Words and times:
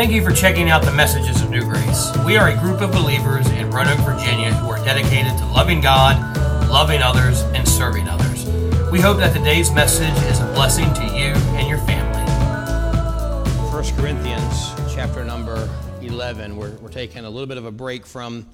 Thank 0.00 0.12
you 0.12 0.24
for 0.24 0.32
checking 0.32 0.70
out 0.70 0.82
the 0.82 0.92
messages 0.92 1.42
of 1.42 1.50
New 1.50 1.60
Grace. 1.60 2.10
We 2.24 2.38
are 2.38 2.48
a 2.48 2.56
group 2.56 2.80
of 2.80 2.90
believers 2.90 3.46
in 3.50 3.70
Roanoke, 3.70 3.98
Virginia 3.98 4.50
who 4.50 4.70
are 4.70 4.82
dedicated 4.82 5.36
to 5.36 5.44
loving 5.48 5.82
God, 5.82 6.16
loving 6.70 7.02
others, 7.02 7.42
and 7.52 7.68
serving 7.68 8.08
others. 8.08 8.46
We 8.90 8.98
hope 8.98 9.18
that 9.18 9.36
today's 9.36 9.70
message 9.70 10.16
is 10.30 10.40
a 10.40 10.46
blessing 10.54 10.90
to 10.94 11.04
you 11.04 11.34
and 11.58 11.68
your 11.68 11.76
family. 11.80 12.22
1 13.70 13.84
Corinthians 13.98 14.72
chapter 14.90 15.22
number 15.22 15.68
11. 16.00 16.56
We're, 16.56 16.70
we're 16.76 16.88
taking 16.88 17.26
a 17.26 17.30
little 17.30 17.46
bit 17.46 17.58
of 17.58 17.66
a 17.66 17.70
break 17.70 18.06
from 18.06 18.46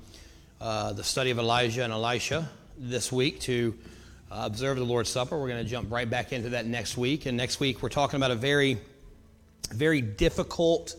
uh, 0.61 0.95
the 0.95 1.05
study 1.05 1.31
of 1.31 1.39
Elijah 1.39 1.85
and 1.85 1.93
Elisha 1.93 2.51
this 2.77 3.13
week 3.13 3.39
to 3.43 3.73
uh, 4.33 4.43
observe 4.47 4.79
the 4.79 4.85
Lord's 4.85 5.11
Supper. 5.11 5.39
We're 5.39 5.51
going 5.51 5.63
to 5.63 5.71
jump 5.71 5.93
right 5.93 6.11
back 6.11 6.33
into 6.33 6.49
that 6.49 6.67
next 6.67 6.97
week. 6.97 7.25
And 7.27 7.37
next 7.37 7.61
week, 7.61 7.85
we're 7.85 7.89
talking 7.89 8.17
about 8.17 8.33
a 8.33 8.35
very, 8.35 8.79
very 9.71 10.01
difficult 10.01 10.97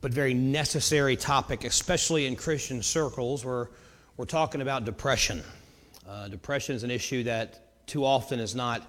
but 0.00 0.12
very 0.12 0.34
necessary 0.34 1.16
topic, 1.16 1.64
especially 1.64 2.26
in 2.26 2.36
Christian 2.36 2.82
circles. 2.82 3.44
We're, 3.44 3.68
we're 4.16 4.26
talking 4.26 4.60
about 4.60 4.84
depression. 4.84 5.42
Uh, 6.08 6.28
depression 6.28 6.76
is 6.76 6.84
an 6.84 6.90
issue 6.90 7.24
that 7.24 7.86
too 7.86 8.04
often 8.04 8.38
is 8.38 8.54
not 8.54 8.86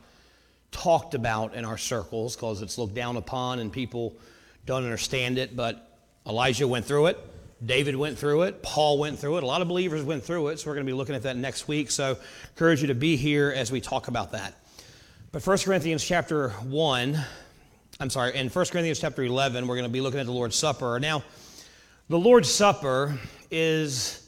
talked 0.72 1.16
about 1.16 1.56
in 1.56 1.66
our 1.66 1.78
circles 1.78 2.36
because 2.36 2.62
it's 2.62 2.78
looked 2.78 2.94
down 2.94 3.18
upon 3.18 3.60
and 3.60 3.72
people 3.72 4.16
don't 4.66 4.84
understand 4.84 5.38
it. 5.38 5.56
But 5.56 5.98
Elijah 6.28 6.68
went 6.68 6.86
through 6.86 7.08
it. 7.08 7.20
David 7.66 7.96
went 7.96 8.18
through 8.18 8.44
it. 8.44 8.62
Paul 8.64 9.00
went 9.00 9.20
through 9.20 9.38
it. 9.38 9.44
A 9.44 9.46
lot 9.46 9.62
of 9.62 9.68
believers 9.68 10.04
went 10.04 10.24
through 10.24 10.50
it. 10.50 10.60
So 10.60 10.70
we're 10.70 10.76
going 10.76 10.86
to 10.86 10.92
be 10.92 10.96
looking 10.96 11.16
at 11.16 11.24
that 11.24 11.36
next 11.36 11.68
week. 11.68 11.92
So 11.92 12.14
I 12.14 12.50
encourage 12.52 12.82
you 12.82 12.88
to 12.88 12.96
be 12.96 13.18
here 13.18 13.52
as 13.54 13.72
we 13.72 13.82
talk 13.82 14.08
about 14.08 14.32
that. 14.32 14.54
But 15.32 15.46
1 15.46 15.58
Corinthians 15.60 16.04
chapter 16.04 16.50
1, 16.50 17.20
I'm 18.02 18.10
sorry, 18.10 18.34
in 18.34 18.48
1 18.48 18.66
Corinthians 18.68 19.02
chapter 19.02 19.24
11, 19.24 19.68
we're 19.68 19.76
going 19.76 19.84
to 19.84 19.92
be 19.92 20.00
looking 20.00 20.22
at 20.22 20.26
the 20.26 20.32
Lord's 20.32 20.56
Supper. 20.56 20.98
Now, 21.02 21.22
the 22.08 22.18
Lord's 22.18 22.50
Supper 22.50 23.20
is, 23.52 24.26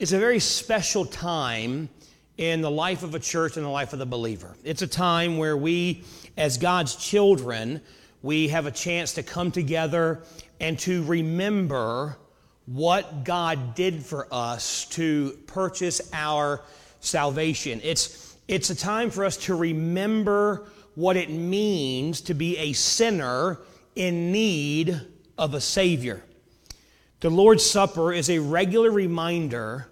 is 0.00 0.12
a 0.12 0.18
very 0.18 0.40
special 0.40 1.04
time 1.04 1.88
in 2.36 2.62
the 2.62 2.70
life 2.70 3.04
of 3.04 3.14
a 3.14 3.20
church 3.20 3.56
and 3.56 3.64
the 3.64 3.70
life 3.70 3.92
of 3.92 4.00
the 4.00 4.06
believer. 4.06 4.56
It's 4.64 4.82
a 4.82 4.88
time 4.88 5.38
where 5.38 5.56
we, 5.56 6.02
as 6.36 6.58
God's 6.58 6.96
children, 6.96 7.80
we 8.22 8.48
have 8.48 8.66
a 8.66 8.72
chance 8.72 9.12
to 9.14 9.22
come 9.22 9.52
together 9.52 10.24
and 10.58 10.76
to 10.80 11.04
remember 11.04 12.18
what 12.66 13.22
God 13.22 13.76
did 13.76 14.04
for 14.04 14.26
us 14.32 14.86
to 14.86 15.38
purchase 15.46 16.10
our 16.12 16.60
salvation. 16.98 17.80
It's, 17.84 18.36
it's 18.48 18.70
a 18.70 18.74
time 18.74 19.10
for 19.10 19.24
us 19.24 19.36
to 19.36 19.54
remember 19.54 20.66
what 20.94 21.16
it 21.16 21.30
means 21.30 22.20
to 22.22 22.34
be 22.34 22.56
a 22.58 22.72
sinner 22.72 23.58
in 23.94 24.32
need 24.32 25.00
of 25.38 25.54
a 25.54 25.60
Savior. 25.60 26.22
The 27.20 27.30
Lord's 27.30 27.64
Supper 27.64 28.12
is 28.12 28.28
a 28.28 28.38
regular 28.38 28.90
reminder 28.90 29.88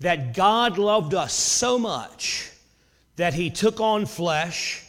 that 0.00 0.34
God 0.34 0.78
loved 0.78 1.14
us 1.14 1.32
so 1.32 1.78
much 1.78 2.50
that 3.16 3.34
He 3.34 3.50
took 3.50 3.80
on 3.80 4.06
flesh, 4.06 4.84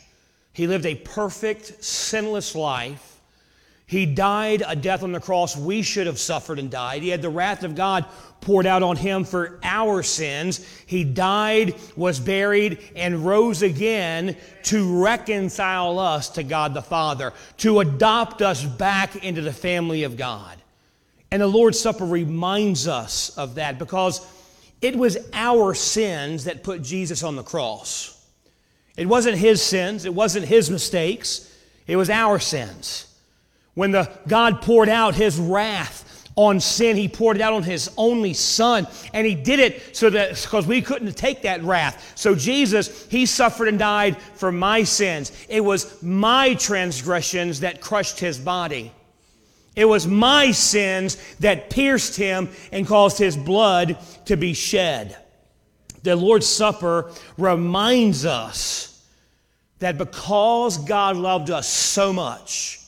He 0.52 0.68
lived 0.68 0.86
a 0.86 0.96
perfect, 0.96 1.84
sinless 1.84 2.56
life 2.56 3.14
he 3.94 4.08
died 4.08 4.64
a 4.66 4.76
death 4.76 5.04
on 5.04 5.12
the 5.12 5.20
cross 5.20 5.56
we 5.56 5.84
should 5.84 6.08
have 6.08 6.18
suffered 6.18 6.58
and 6.58 6.72
died. 6.72 7.04
He 7.04 7.10
had 7.10 7.22
the 7.22 7.30
wrath 7.30 7.64
of 7.64 7.76
God 7.76 8.06
poured 8.44 8.66
out 8.66 8.84
on 8.84 8.96
him 8.96 9.24
for 9.24 9.60
our 9.64 10.04
sins. 10.04 10.66
He 10.86 11.04
died, 11.04 11.76
was 11.96 12.20
buried, 12.20 12.80
and 12.96 13.26
rose 13.26 13.62
again 13.62 14.38
to 14.64 15.02
reconcile 15.02 15.98
us 15.98 16.30
to 16.30 16.44
God 16.44 16.74
the 16.74 16.82
Father, 16.82 17.34
to 17.58 17.80
adopt 17.80 18.42
us 18.42 18.64
back 18.64 19.16
into 19.24 19.42
the 19.42 19.54
family 19.54 20.04
of 20.04 20.18
God. 20.18 20.58
And 21.32 21.42
the 21.42 21.48
Lord's 21.48 21.80
Supper 21.80 22.06
reminds 22.06 22.88
us 22.88 23.36
of 23.38 23.56
that 23.56 23.80
because 23.80 24.26
it 24.82 24.96
was 24.96 25.18
our 25.34 25.74
sins 25.74 26.44
that 26.44 26.64
put 26.64 26.84
Jesus 26.84 27.24
on 27.24 27.36
the 27.36 27.44
cross. 27.44 28.22
It 28.98 29.08
wasn't 29.08 29.38
his 29.38 29.62
sins, 29.62 30.06
it 30.06 30.14
wasn't 30.14 30.46
his 30.46 30.70
mistakes, 30.70 31.50
it 31.88 31.96
was 31.96 32.10
our 32.10 32.38
sins. 32.38 33.08
When 33.74 33.92
the 33.92 34.12
God 34.28 34.62
poured 34.62 34.90
out 34.90 35.16
his 35.16 35.40
wrath 35.40 36.13
on 36.36 36.60
sin, 36.60 36.98
he 36.98 37.08
poured 37.08 37.38
it 37.38 37.42
out 37.42 37.54
on 37.54 37.64
his 37.64 37.92
only 37.98 38.34
son. 38.34 38.88
And 39.14 39.26
he 39.26 39.36
did 39.36 39.60
it 39.60 39.96
so 39.96 40.10
that 40.10 40.42
because 40.42 40.66
we 40.66 40.82
couldn't 40.82 41.16
take 41.16 41.44
that 41.44 41.64
wrath. 41.64 42.14
So 42.16 42.34
Jesus, 42.36 43.08
he 43.08 43.26
suffered 43.26 43.68
and 43.68 43.78
died 43.78 44.18
for 44.18 44.52
my 44.52 44.84
sins. 44.84 45.32
It 45.48 45.62
was 45.62 46.02
my 46.02 46.56
transgressions 46.56 47.60
that 47.60 47.82
crushed 47.82 48.20
his 48.20 48.40
body. 48.40 48.92
It 49.76 49.86
was 49.86 50.08
my 50.08 50.52
sins 50.52 51.18
that 51.38 51.70
pierced 51.70 52.16
him 52.16 52.50
and 52.72 52.88
caused 52.88 53.18
his 53.18 53.36
blood 53.36 53.98
to 54.26 54.38
be 54.38 54.54
shed. 54.54 55.18
The 56.04 56.16
Lord's 56.16 56.48
Supper 56.48 57.12
reminds 57.38 58.26
us 58.26 59.02
that 59.80 59.98
because 59.98 60.78
God 60.78 61.18
loved 61.18 61.50
us 61.50 61.68
so 61.68 62.14
much, 62.14 62.80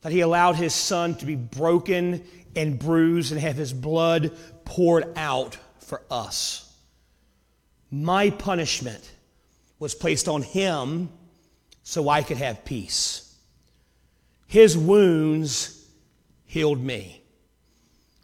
that 0.00 0.12
he 0.12 0.20
allowed 0.20 0.56
his 0.56 0.74
son 0.74 1.14
to 1.16 1.26
be 1.26 1.36
broken 1.36 2.24
and 2.58 2.78
bruised 2.78 3.30
and 3.30 3.40
have 3.40 3.56
his 3.56 3.72
blood 3.72 4.36
poured 4.64 5.16
out 5.16 5.56
for 5.78 6.02
us. 6.10 6.76
My 7.90 8.30
punishment 8.30 9.12
was 9.78 9.94
placed 9.94 10.28
on 10.28 10.42
him 10.42 11.08
so 11.84 12.08
I 12.08 12.22
could 12.22 12.36
have 12.36 12.64
peace. 12.64 13.32
His 14.48 14.76
wounds 14.76 15.86
healed 16.46 16.82
me. 16.82 17.22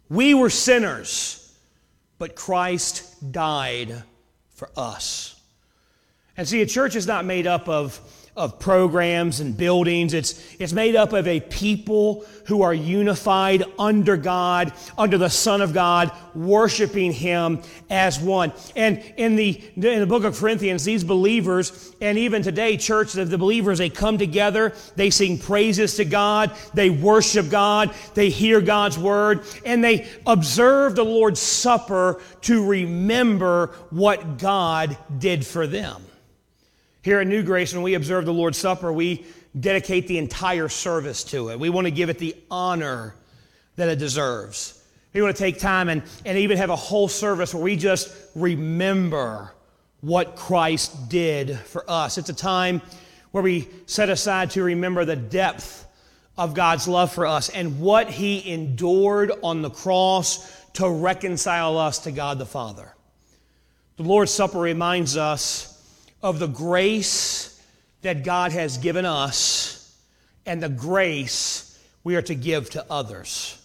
We 0.09 0.33
were 0.33 0.49
sinners, 0.49 1.57
but 2.19 2.35
Christ 2.35 3.31
died 3.31 4.03
for 4.49 4.69
us. 4.75 5.39
And 6.35 6.47
see, 6.47 6.61
a 6.61 6.65
church 6.65 6.95
is 6.95 7.07
not 7.07 7.23
made 7.23 7.47
up 7.47 7.69
of 7.69 7.99
of 8.35 8.59
programs 8.59 9.39
and 9.39 9.55
buildings. 9.55 10.13
It's, 10.13 10.55
it's 10.59 10.73
made 10.73 10.95
up 10.95 11.13
of 11.13 11.25
a 11.25 11.39
people 11.39 12.25
who 12.47 12.61
are 12.63 12.73
unified 12.73 13.63
under 13.79 14.17
God, 14.17 14.73
under 14.97 15.17
the 15.17 15.29
Son 15.29 15.61
of 15.61 15.73
God, 15.73 16.11
worshiping 16.35 17.13
Him 17.13 17.61
as 17.89 18.19
one. 18.19 18.51
And 18.75 19.01
in 19.15 19.37
the, 19.37 19.61
in 19.75 19.99
the 19.99 20.05
book 20.05 20.25
of 20.25 20.37
Corinthians, 20.37 20.83
these 20.83 21.03
believers, 21.03 21.95
and 22.01 22.17
even 22.17 22.43
today, 22.43 22.75
church, 22.75 23.13
the, 23.13 23.23
the 23.23 23.37
believers, 23.37 23.77
they 23.77 23.89
come 23.89 24.17
together, 24.17 24.73
they 24.95 25.09
sing 25.09 25.39
praises 25.39 25.95
to 25.95 26.05
God, 26.05 26.55
they 26.73 26.89
worship 26.89 27.49
God, 27.49 27.93
they 28.15 28.29
hear 28.29 28.59
God's 28.59 28.99
word, 28.99 29.41
and 29.65 29.83
they 29.83 30.07
observe 30.27 30.95
the 30.95 31.05
Lord's 31.05 31.39
Supper 31.39 32.21
to 32.41 32.65
remember 32.65 33.67
what 33.91 34.37
God 34.37 34.97
did 35.17 35.45
for 35.45 35.67
them. 35.67 36.04
Here 37.05 37.19
at 37.19 37.27
New 37.27 37.43
Grace, 37.43 37.71
when 37.71 37.83
we 37.83 37.93
observe 37.93 38.25
the 38.25 38.33
Lord's 38.33 38.57
Supper, 38.57 38.91
we 38.91 39.27
dedicate 39.59 40.07
the 40.07 40.17
entire 40.17 40.67
service 40.67 41.23
to 41.25 41.49
it. 41.49 41.59
We 41.59 41.69
want 41.69 41.85
to 41.85 41.91
give 41.91 42.09
it 42.09 42.17
the 42.17 42.35
honor 42.49 43.13
that 43.75 43.89
it 43.89 43.99
deserves. 43.99 44.83
We 45.13 45.21
want 45.21 45.35
to 45.35 45.39
take 45.39 45.59
time 45.59 45.87
and, 45.87 46.01
and 46.25 46.35
even 46.35 46.57
have 46.57 46.71
a 46.71 46.75
whole 46.75 47.07
service 47.07 47.53
where 47.53 47.61
we 47.61 47.75
just 47.75 48.11
remember 48.33 49.53
what 50.01 50.35
Christ 50.35 51.07
did 51.07 51.59
for 51.59 51.87
us. 51.87 52.17
It's 52.17 52.29
a 52.29 52.33
time 52.33 52.81
where 53.29 53.43
we 53.43 53.69
set 53.85 54.09
aside 54.09 54.49
to 54.51 54.63
remember 54.63 55.05
the 55.05 55.15
depth 55.15 55.85
of 56.39 56.55
God's 56.55 56.87
love 56.87 57.13
for 57.13 57.27
us 57.27 57.49
and 57.49 57.79
what 57.79 58.09
He 58.09 58.51
endured 58.51 59.31
on 59.43 59.61
the 59.61 59.69
cross 59.69 60.59
to 60.73 60.89
reconcile 60.89 61.77
us 61.77 61.99
to 61.99 62.11
God 62.11 62.39
the 62.39 62.47
Father. 62.47 62.95
The 63.97 64.03
Lord's 64.03 64.31
Supper 64.31 64.57
reminds 64.57 65.17
us 65.17 65.74
of 66.25 66.39
the 66.39 66.47
grace 66.47 67.61
that 68.01 68.23
God 68.23 68.51
has 68.51 68.79
given 68.79 69.05
us 69.05 69.95
and 70.47 70.61
the 70.61 70.69
grace 70.69 71.79
we 72.03 72.15
are 72.15 72.23
to 72.23 72.33
give 72.33 72.71
to 72.71 72.83
others. 72.89 73.61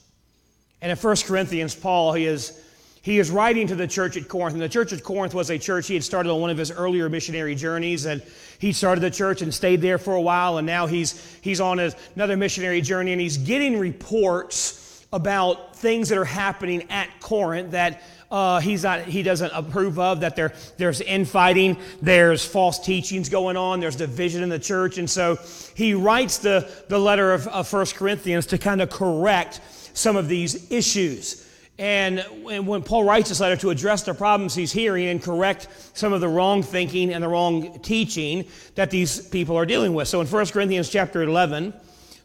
And 0.83 0.93
in 0.93 0.99
1 0.99 1.17
Corinthians, 1.25 1.75
Paul, 1.75 2.13
he 2.13 2.27
is, 2.27 2.63
he 3.01 3.19
is 3.19 3.31
writing 3.31 3.67
to 3.69 3.75
the 3.75 3.87
church 3.87 4.19
at 4.19 4.29
Corinth. 4.29 4.53
And 4.53 4.63
the 4.63 4.69
church 4.69 4.93
at 4.93 5.03
Corinth 5.03 5.33
was 5.33 5.49
a 5.49 5.59
church 5.59 5.87
he 5.87 5.95
had 5.95 6.05
started 6.05 6.29
on 6.29 6.43
one 6.43 6.51
of 6.51 6.59
his 6.59 6.71
earlier 6.71 7.09
missionary 7.09 7.55
journeys. 7.55 8.05
And 8.05 8.23
he 8.59 8.73
started 8.75 9.01
the 9.01 9.11
church 9.11 9.41
and 9.41 9.55
stayed 9.55 9.81
there 9.81 9.97
for 9.97 10.15
a 10.15 10.21
while. 10.21 10.59
And 10.59 10.67
now 10.67 10.87
he's, 10.87 11.39
he's 11.41 11.63
on 11.63 11.79
his, 11.79 11.97
another 12.15 12.37
missionary 12.37 12.83
journey. 12.83 13.13
And 13.13 13.21
he's 13.23 13.39
getting 13.39 13.79
reports 13.79 15.07
about 15.15 15.77
things 15.77 16.11
that 16.11 16.19
are 16.19 16.27
happening 16.27 16.91
at 16.91 17.09
Corinth 17.21 17.71
that 17.71 18.03
uh, 18.31 18.61
he's 18.61 18.85
not, 18.85 19.03
he 19.03 19.23
doesn't 19.23 19.51
approve 19.53 19.99
of, 19.99 20.21
that 20.21 20.37
there, 20.37 20.53
there's 20.77 21.01
infighting, 21.01 21.77
there's 22.01 22.45
false 22.45 22.79
teachings 22.79 23.29
going 23.29 23.57
on, 23.57 23.81
there's 23.81 23.97
division 23.97 24.43
in 24.43 24.49
the 24.49 24.59
church. 24.59 24.99
And 24.99 25.11
so 25.11 25.39
he 25.75 25.95
writes 25.95 26.39
the, 26.39 26.71
the 26.89 26.99
letter 26.99 27.33
of, 27.33 27.49
of 27.49 27.71
1 27.73 27.87
Corinthians 27.87 28.47
to 28.47 28.59
kind 28.59 28.81
of 28.81 28.91
correct 28.91 29.61
some 29.95 30.17
of 30.17 30.29
these 30.29 30.71
issues. 30.71 31.47
And 31.77 32.25
when 32.45 32.83
Paul 32.83 33.05
writes 33.05 33.31
this 33.31 33.41
letter 33.41 33.57
to 33.57 33.71
address 33.71 34.03
the 34.03 34.13
problems 34.13 34.55
he's 34.55 34.71
hearing 34.71 35.09
and 35.09 35.21
correct 35.21 35.67
some 35.95 36.13
of 36.13 36.21
the 36.21 36.29
wrong 36.29 36.63
thinking 36.63 37.13
and 37.13 37.25
the 37.25 37.29
wrong 37.29 37.81
teaching 37.81 38.45
that 38.75 38.91
these 38.91 39.27
people 39.29 39.57
are 39.57 39.65
dealing 39.65 39.95
with. 39.95 40.07
So 40.07 40.21
in 40.21 40.27
1 40.27 40.47
Corinthians 40.49 40.91
chapter 40.91 41.23
11, 41.23 41.73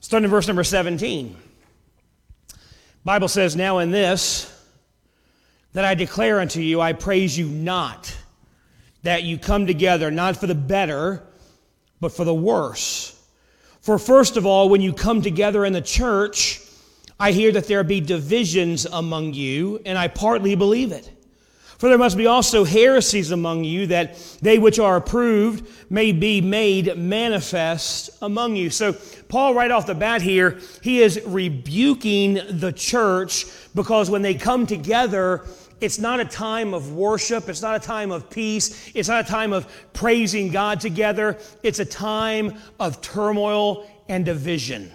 starting 0.02 0.26
in 0.26 0.30
verse 0.30 0.48
number 0.48 0.66
17, 0.66 1.38
Bible 3.06 3.30
says, 3.30 3.56
Now 3.56 3.80
in 3.80 3.92
this, 3.92 4.52
that 5.76 5.84
I 5.84 5.94
declare 5.94 6.40
unto 6.40 6.62
you, 6.62 6.80
I 6.80 6.94
praise 6.94 7.38
you 7.38 7.50
not, 7.50 8.16
that 9.04 9.24
you 9.24 9.38
come 9.38 9.68
together, 9.68 10.10
not 10.10 10.38
for 10.38 10.48
the 10.48 10.56
better, 10.56 11.22
but 12.00 12.14
for 12.14 12.24
the 12.24 12.34
worse. 12.34 13.22
For 13.82 14.00
first 14.00 14.38
of 14.38 14.46
all, 14.46 14.70
when 14.70 14.80
you 14.80 14.94
come 14.94 15.22
together 15.22 15.66
in 15.66 15.74
the 15.74 15.82
church, 15.82 16.62
I 17.20 17.34
hear 17.34 17.52
that 17.52 17.68
there 17.68 17.84
be 17.84 18.00
divisions 18.00 18.86
among 18.86 19.34
you, 19.34 19.82
and 19.86 19.98
I 19.98 20.08
partly 20.08 20.56
believe 20.56 20.94
it. 20.94 21.12
For 21.78 21.90
there 21.90 21.98
must 21.98 22.16
be 22.16 22.26
also 22.26 22.64
heresies 22.64 23.32
among 23.32 23.66
you, 23.66 23.88
that 23.88 24.16
they 24.42 24.58
which 24.60 24.80
are 24.80 24.96
approved 24.96 25.92
may 25.92 26.14
be 26.14 26.40
made 26.40 26.98
manifest 26.98 28.12
among 28.22 28.56
you. 28.56 28.70
So, 28.70 28.96
Paul, 29.28 29.54
right 29.54 29.72
off 29.72 29.86
the 29.86 29.94
bat 29.94 30.22
here, 30.22 30.58
he 30.82 31.02
is 31.02 31.22
rebuking 31.26 32.40
the 32.50 32.72
church 32.72 33.46
because 33.76 34.10
when 34.10 34.22
they 34.22 34.36
come 34.36 34.66
together, 34.66 35.46
it's 35.82 36.00
not 36.00 36.20
a 36.20 36.26
time 36.26 36.74
of 36.74 36.94
worship. 36.94 37.50
It's 37.50 37.62
not 37.62 37.76
a 37.76 37.86
time 37.86 38.12
of 38.12 38.30
peace. 38.30 38.92
It's 38.96 39.10
not 39.10 39.26
a 39.26 39.28
time 39.28 39.54
of 39.54 39.68
praising 39.94 40.50
God 40.50 40.80
together. 40.80 41.38
It's 41.64 41.80
a 41.80 41.86
time 41.86 42.58
of 42.80 43.02
turmoil 43.02 43.90
and 44.08 44.26
division. 44.26 44.92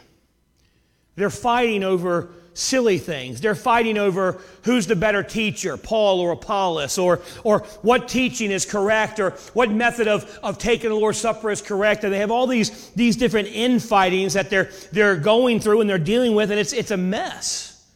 They're 1.17 1.31
fighting 1.31 1.85
over 1.85 2.31
silly 2.55 2.99
things. 2.99 3.41
They're 3.41 3.55
fighting 3.55 3.99
over 3.99 4.41
who's 4.65 4.87
the 4.87 4.97
better 4.97 5.23
teacher, 5.23 5.77
Paul 5.77 6.21
or 6.21 6.33
Apollos, 6.33 6.99
or, 6.99 7.21
or 7.45 7.61
what 7.83 8.09
teaching 8.09 8.51
is 8.51 8.65
correct, 8.65 9.21
or 9.21 9.31
what 9.53 9.71
method 9.71 10.09
of, 10.09 10.39
of 10.43 10.59
taking 10.59 10.91
the 10.91 10.97
Lord's 10.97 11.19
Supper 11.19 11.51
is 11.51 11.63
correct. 11.63 12.05
And 12.05 12.13
they 12.13 12.19
have 12.19 12.31
all 12.31 12.47
these, 12.47 12.91
these 12.91 13.17
different 13.17 13.49
infightings 13.49 14.35
that 14.35 14.51
they're, 14.51 14.71
they're 14.93 15.17
going 15.17 15.61
through 15.61 15.81
and 15.81 15.89
they're 15.91 15.99
dealing 15.99 16.35
with, 16.35 16.51
and 16.51 16.59
it's, 16.59 16.73
it's 16.73 16.91
a 16.91 16.97
mess. 16.97 17.87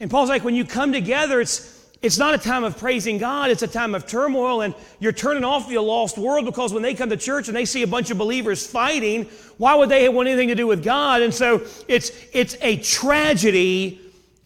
And 0.00 0.10
Paul's 0.10 0.28
like, 0.28 0.44
when 0.44 0.54
you 0.54 0.64
come 0.64 0.92
together, 0.92 1.40
it's, 1.40 1.85
it's 2.06 2.18
not 2.18 2.34
a 2.34 2.38
time 2.38 2.62
of 2.62 2.78
praising 2.78 3.18
God, 3.18 3.50
it's 3.50 3.62
a 3.62 3.66
time 3.66 3.94
of 3.94 4.06
turmoil, 4.06 4.60
and 4.60 4.74
you're 5.00 5.12
turning 5.12 5.44
off 5.44 5.68
the 5.68 5.78
lost 5.78 6.16
world 6.16 6.46
because 6.46 6.72
when 6.72 6.82
they 6.82 6.94
come 6.94 7.10
to 7.10 7.16
church 7.16 7.48
and 7.48 7.56
they 7.56 7.64
see 7.64 7.82
a 7.82 7.86
bunch 7.86 8.10
of 8.10 8.16
believers 8.16 8.64
fighting, 8.64 9.24
why 9.58 9.74
would 9.74 9.88
they 9.88 10.08
want 10.08 10.28
anything 10.28 10.48
to 10.48 10.54
do 10.54 10.66
with 10.66 10.84
God? 10.84 11.20
And 11.20 11.34
so 11.34 11.66
it's, 11.88 12.12
it's 12.32 12.56
a 12.62 12.76
tragedy 12.76 14.00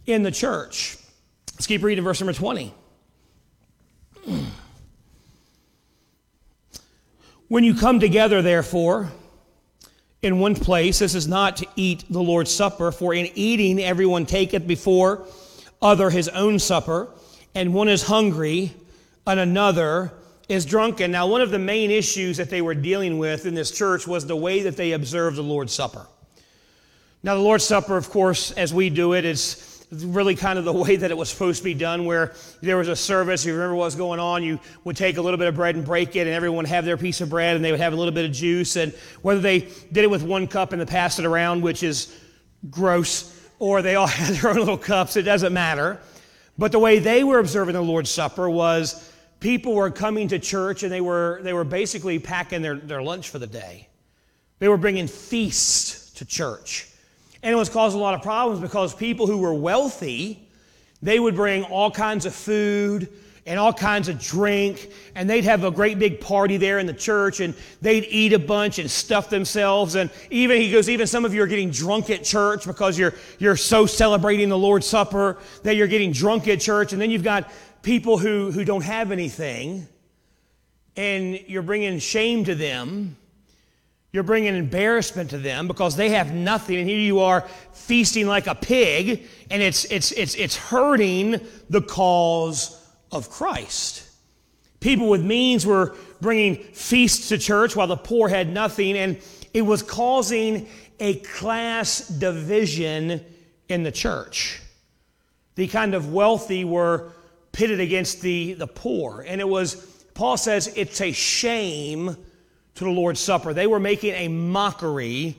in 0.07 0.23
the 0.23 0.31
church. 0.31 0.97
Let's 1.55 1.67
keep 1.67 1.83
reading 1.83 2.03
verse 2.03 2.21
number 2.21 2.33
20. 2.33 2.75
When 7.49 7.65
you 7.65 7.75
come 7.75 7.99
together, 7.99 8.43
therefore, 8.43 9.11
in 10.23 10.39
one 10.39 10.55
place, 10.55 11.01
this 11.01 11.17
is 11.17 11.27
not 11.27 11.57
to 11.57 11.67
eat 11.75 12.05
the 12.09 12.23
Lord's 12.23 12.55
Supper, 12.55 12.93
for 12.93 13.13
in 13.13 13.29
eating 13.35 13.81
everyone 13.81 14.25
taketh 14.25 14.69
before 14.69 15.27
other 15.83 16.11
his 16.11 16.29
own 16.29 16.61
supper 16.61 17.09
and 17.55 17.75
one 17.75 17.89
is 17.89 18.03
hungry, 18.03 18.73
and 19.27 19.41
another 19.41 20.13
is 20.49 20.67
drunken. 20.67 21.13
Now, 21.13 21.29
one 21.29 21.41
of 21.41 21.51
the 21.51 21.59
main 21.59 21.91
issues 21.91 22.37
that 22.39 22.51
they 22.51 22.61
were 22.61 22.75
dealing 22.75 23.19
with 23.19 23.47
in 23.47 23.55
this 23.55 23.71
church 23.71 24.07
was 24.07 24.27
the 24.27 24.37
way 24.37 24.63
that 24.63 24.77
they 24.77 24.93
observed 24.93 25.37
the 25.37 25.43
Lord's 25.43 25.73
Supper. 25.73 26.07
Now, 27.23 27.35
the 27.35 27.41
Lord's 27.41 27.65
Supper, 27.65 27.97
of 27.97 28.11
course, 28.11 28.51
as 28.53 28.75
we 28.75 28.91
do 28.91 29.13
it, 29.13 29.25
is 29.25 29.87
really 29.93 30.35
kind 30.35 30.59
of 30.59 30.65
the 30.65 30.73
way 30.85 30.97
that 30.97 31.11
it 31.11 31.17
was 31.17 31.29
supposed 31.29 31.59
to 31.59 31.65
be 31.65 31.75
done, 31.75 32.05
where 32.05 32.35
there 32.63 32.77
was 32.77 32.89
a 32.89 32.97
service. 32.97 33.45
You 33.45 33.53
remember 33.53 33.77
what 33.77 33.85
was 33.85 33.95
going 33.95 34.19
on? 34.19 34.43
You 34.43 34.59
would 34.85 34.97
take 34.97 35.19
a 35.19 35.23
little 35.23 35.39
bit 35.39 35.47
of 35.47 35.55
bread 35.55 35.77
and 35.77 35.85
break 35.85 36.17
it, 36.17 36.27
and 36.27 36.31
everyone 36.31 36.65
have 36.65 36.85
their 36.85 36.97
piece 36.97 37.21
of 37.21 37.31
bread, 37.31 37.57
and 37.57 37.65
they 37.65 37.71
would 37.71 37.81
have 37.81 37.93
a 37.93 37.97
little 37.97 38.15
bit 38.15 38.25
of 38.25 38.33
juice. 38.33 38.77
And 38.77 38.93
whether 39.23 39.41
they 39.41 39.61
did 39.93 39.99
it 39.99 40.11
with 40.11 40.23
one 40.23 40.47
cup 40.47 40.73
and 40.73 40.81
they 40.81 40.87
passed 40.87 41.19
it 41.19 41.27
around, 41.27 41.63
which 41.63 41.83
is 41.83 42.17
gross, 42.71 43.37
or 43.59 43.83
they 43.83 43.95
all 43.95 44.07
had 44.09 44.35
their 44.35 44.51
own 44.51 44.57
little 44.57 44.79
cups, 44.79 45.17
it 45.17 45.23
doesn't 45.23 45.53
matter. 45.53 46.01
But 46.61 46.73
the 46.73 46.79
way 46.79 46.99
they 46.99 47.25
were 47.25 47.39
observing 47.39 47.73
the 47.73 47.81
Lord's 47.81 48.11
Supper 48.11 48.51
was 48.51 49.11
people 49.41 49.75
were 49.75 49.91
coming 49.91 50.29
to 50.29 50.39
church 50.39 50.83
and 50.83 50.93
they 50.93 51.01
were, 51.01 51.41
they 51.43 51.55
were 51.55 51.65
basically 51.65 52.19
packing 52.19 52.61
their, 52.61 52.77
their 52.77 53.01
lunch 53.01 53.31
for 53.31 53.39
the 53.39 53.47
day. 53.47 53.89
They 54.59 54.69
were 54.69 54.77
bringing 54.77 55.07
feasts 55.07 56.13
to 56.19 56.27
church. 56.27 56.87
And 57.43 57.51
it 57.51 57.57
was 57.57 57.71
causing 57.71 57.99
a 57.99 58.03
lot 58.03 58.13
of 58.13 58.21
problems 58.21 58.61
because 58.61 58.95
people 58.95 59.27
who 59.27 59.39
were 59.39 59.55
wealthy, 59.55 60.47
they 61.01 61.19
would 61.19 61.35
bring 61.35 61.65
all 61.65 61.91
kinds 61.91 62.27
of 62.27 62.35
food 62.35 63.09
and 63.51 63.59
all 63.59 63.73
kinds 63.73 64.09
of 64.09 64.17
drink, 64.17 64.93
and 65.17 65.29
they'd 65.29 65.43
have 65.43 65.65
a 65.65 65.73
great 65.73 65.99
big 65.99 66.21
party 66.21 66.57
there 66.57 66.79
in 66.79 66.87
the 66.87 66.93
church, 66.95 67.41
and 67.41 67.53
they'd 67.83 68.05
eat 68.05 68.33
a 68.33 68.39
bunch 68.39 68.79
and 68.79 68.89
stuff 68.89 69.29
themselves. 69.29 69.97
And 69.97 70.09
even, 70.31 70.61
he 70.61 70.71
goes, 70.71 70.89
even 70.89 71.09
some 71.09 71.25
of 71.25 71.35
you 71.35 71.43
are 71.43 71.49
getting 71.49 71.73
drunk 71.73 72.11
at 72.11 72.23
church 72.23 72.65
because 72.65 72.97
you're, 72.97 73.13
you're 73.41 73.57
so 73.57 73.87
celebrating 73.87 74.51
the 74.51 74.57
Lord's 74.57 74.87
Supper 74.87 75.37
that 75.65 75.75
you're 75.75 75.89
getting 75.89 76.13
drunk 76.13 76.47
at 76.47 76.61
church. 76.61 76.93
And 76.93 77.03
then 77.03 77.11
you've 77.11 77.25
got 77.25 77.51
people 77.83 78.19
who, 78.19 78.53
who 78.53 78.65
don't 78.65 78.85
have 78.85 79.11
anything, 79.11 79.89
and 80.95 81.35
you're 81.49 81.63
bringing 81.63 81.99
shame 81.99 82.45
to 82.45 82.55
them. 82.55 83.17
You're 84.13 84.23
bringing 84.23 84.55
embarrassment 84.55 85.31
to 85.31 85.39
them 85.39 85.67
because 85.67 85.97
they 85.97 86.11
have 86.11 86.33
nothing, 86.33 86.77
and 86.77 86.89
here 86.89 87.01
you 87.01 87.19
are 87.19 87.45
feasting 87.73 88.29
like 88.29 88.47
a 88.47 88.55
pig, 88.55 89.27
and 89.51 89.61
it's, 89.61 89.87
it's, 89.87 90.13
it's, 90.13 90.37
it's 90.37 90.57
hurting 90.57 91.41
the 91.69 91.83
cause 91.83 92.80
of 93.13 93.31
Christ. 93.31 94.09
People 94.81 95.09
with 95.09 95.23
means 95.23 95.67
were 95.67 95.95
bringing 96.21 96.57
feasts 96.57 97.29
to 97.29 97.39
church 97.39 97.77
while 97.77 97.87
the 97.87 97.97
poor 97.97 98.29
had 98.29 98.53
nothing, 98.53 98.97
and 98.97 99.21
it 99.53 99.63
was 99.63 99.83
causing 99.83 100.69
a 100.99 101.17
class 101.17 102.09
division 102.09 103.25
in 103.69 103.83
the 103.83 103.93
church. 103.93 104.61
The 105.55 105.69
kind 105.69 105.95
of 105.95 106.13
wealthy 106.13 106.65
were 106.65 107.13
pitted 107.53 107.81
against 107.81 108.23
the, 108.23 108.55
the 108.55 108.67
poor, 108.67 109.25
and 109.27 109.41
it 109.41 109.49
was, 109.49 109.75
Paul 110.15 110.37
says, 110.37 110.73
it's 110.77 111.01
a 111.01 111.13
shame 111.13 112.17
to 112.77 112.85
the 112.85 112.91
Lord's 112.91 113.21
Supper. 113.21 113.53
They 113.53 113.67
were 113.67 113.81
making 113.81 114.15
a 114.15 114.29
mockery 114.29 115.37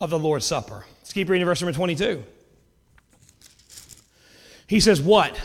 of 0.00 0.10
the 0.10 0.18
Lord's 0.18 0.46
Supper. 0.46 0.84
Let's 1.00 1.12
keep 1.12 1.28
reading 1.28 1.46
verse 1.46 1.60
number 1.60 1.72
22. 1.72 2.22
He 4.68 4.80
says, 4.80 5.00
What? 5.00 5.40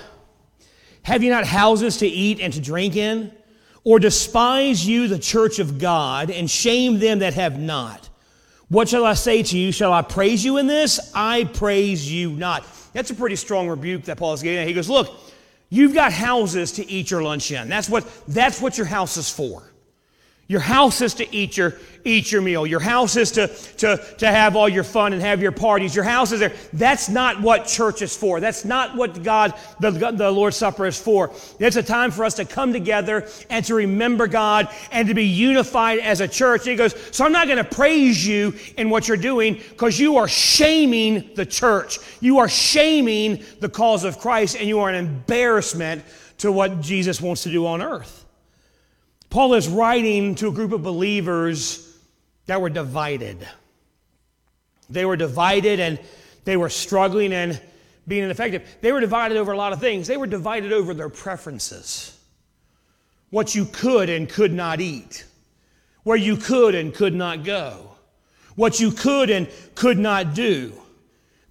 Have 1.03 1.23
you 1.23 1.29
not 1.29 1.45
houses 1.45 1.97
to 1.97 2.07
eat 2.07 2.39
and 2.39 2.53
to 2.53 2.61
drink 2.61 2.95
in? 2.95 3.31
Or 3.83 3.99
despise 3.99 4.87
you 4.87 5.07
the 5.07 5.19
church 5.19 5.59
of 5.59 5.77
God 5.77 6.31
and 6.31 6.49
shame 6.49 6.99
them 6.99 7.19
that 7.19 7.33
have 7.33 7.59
not? 7.59 8.09
What 8.69 8.89
shall 8.89 9.05
I 9.05 9.13
say 9.13 9.43
to 9.43 9.57
you? 9.57 9.71
Shall 9.71 9.91
I 9.91 10.01
praise 10.01 10.43
you 10.43 10.57
in 10.57 10.67
this? 10.67 11.11
I 11.13 11.43
praise 11.43 12.09
you 12.11 12.31
not. 12.31 12.65
That's 12.93 13.11
a 13.11 13.15
pretty 13.15 13.35
strong 13.35 13.67
rebuke 13.67 14.03
that 14.05 14.17
Paul 14.17 14.33
is 14.33 14.41
getting. 14.41 14.65
He 14.65 14.73
goes, 14.73 14.89
Look, 14.89 15.13
you've 15.69 15.93
got 15.93 16.13
houses 16.13 16.71
to 16.73 16.89
eat 16.89 17.11
your 17.11 17.21
lunch 17.21 17.51
in. 17.51 17.67
That's 17.67 17.89
what, 17.89 18.07
that's 18.27 18.61
what 18.61 18.77
your 18.77 18.87
house 18.87 19.17
is 19.17 19.29
for. 19.29 19.63
Your 20.53 20.61
house 20.61 21.01
is 21.01 21.15
to 21.15 21.35
eat 21.35 21.57
your, 21.57 21.73
eat 22.03 22.31
your 22.31 22.43
meal. 22.43 22.67
Your 22.67 22.79
house 22.79 23.15
is 23.15 23.31
to, 23.31 23.47
to, 23.47 23.97
to 24.19 24.27
have 24.27 24.55
all 24.55 24.69
your 24.69 24.83
fun 24.83 25.11
and 25.11 25.19
have 25.19 25.41
your 25.41 25.51
parties. 25.51 25.95
Your 25.95 26.05
house 26.05 26.31
is 26.31 26.41
there. 26.41 26.53
That's 26.73 27.09
not 27.09 27.41
what 27.41 27.65
church 27.65 28.03
is 28.03 28.15
for. 28.15 28.39
That's 28.39 28.63
not 28.63 28.95
what 28.95 29.23
God, 29.23 29.55
the, 29.79 29.89
the 29.89 30.29
Lord's 30.29 30.55
Supper 30.55 30.85
is 30.85 30.95
for. 30.95 31.31
It's 31.57 31.75
a 31.75 31.81
time 31.81 32.11
for 32.11 32.23
us 32.23 32.35
to 32.35 32.45
come 32.45 32.71
together 32.71 33.27
and 33.49 33.65
to 33.65 33.73
remember 33.73 34.27
God 34.27 34.69
and 34.91 35.07
to 35.07 35.15
be 35.15 35.25
unified 35.25 35.97
as 35.97 36.21
a 36.21 36.27
church. 36.27 36.61
And 36.61 36.69
he 36.69 36.75
goes, 36.75 36.93
So 37.09 37.25
I'm 37.25 37.31
not 37.31 37.47
going 37.47 37.57
to 37.57 37.63
praise 37.63 38.23
you 38.23 38.53
in 38.77 38.91
what 38.91 39.07
you're 39.07 39.17
doing 39.17 39.55
because 39.55 39.99
you 39.99 40.17
are 40.17 40.27
shaming 40.27 41.31
the 41.33 41.47
church. 41.47 41.97
You 42.21 42.37
are 42.37 42.47
shaming 42.47 43.43
the 43.59 43.69
cause 43.69 44.03
of 44.03 44.19
Christ 44.19 44.55
and 44.55 44.67
you 44.67 44.81
are 44.81 44.89
an 44.89 45.03
embarrassment 45.03 46.03
to 46.37 46.51
what 46.51 46.79
Jesus 46.79 47.19
wants 47.19 47.41
to 47.41 47.49
do 47.49 47.65
on 47.65 47.81
earth. 47.81 48.23
Paul 49.33 49.55
is 49.55 49.67
writing 49.67 50.35
to 50.35 50.49
a 50.49 50.51
group 50.51 50.73
of 50.73 50.83
believers 50.83 51.91
that 52.45 52.61
were 52.61 52.69
divided. 52.69 53.47
They 54.91 55.05
were 55.05 55.15
divided 55.15 55.79
and 55.79 55.99
they 56.45 56.55
were 56.55 56.69
struggling 56.69 57.33
and 57.33 57.59
being 58.07 58.25
ineffective. 58.25 58.63
They 58.81 58.91
were 58.91 58.99
divided 58.99 59.39
over 59.39 59.51
a 59.51 59.57
lot 59.57 59.73
of 59.73 59.79
things. 59.79 60.05
They 60.05 60.17
were 60.17 60.27
divided 60.27 60.71
over 60.71 60.93
their 60.93 61.09
preferences, 61.09 62.15
what 63.31 63.55
you 63.55 63.65
could 63.65 64.07
and 64.07 64.29
could 64.29 64.53
not 64.53 64.79
eat, 64.79 65.25
where 66.03 66.15
you 66.15 66.37
could 66.37 66.75
and 66.75 66.93
could 66.93 67.15
not 67.15 67.43
go, 67.43 67.89
what 68.53 68.79
you 68.79 68.91
could 68.91 69.31
and 69.31 69.49
could 69.73 69.97
not 69.97 70.35
do. 70.35 70.79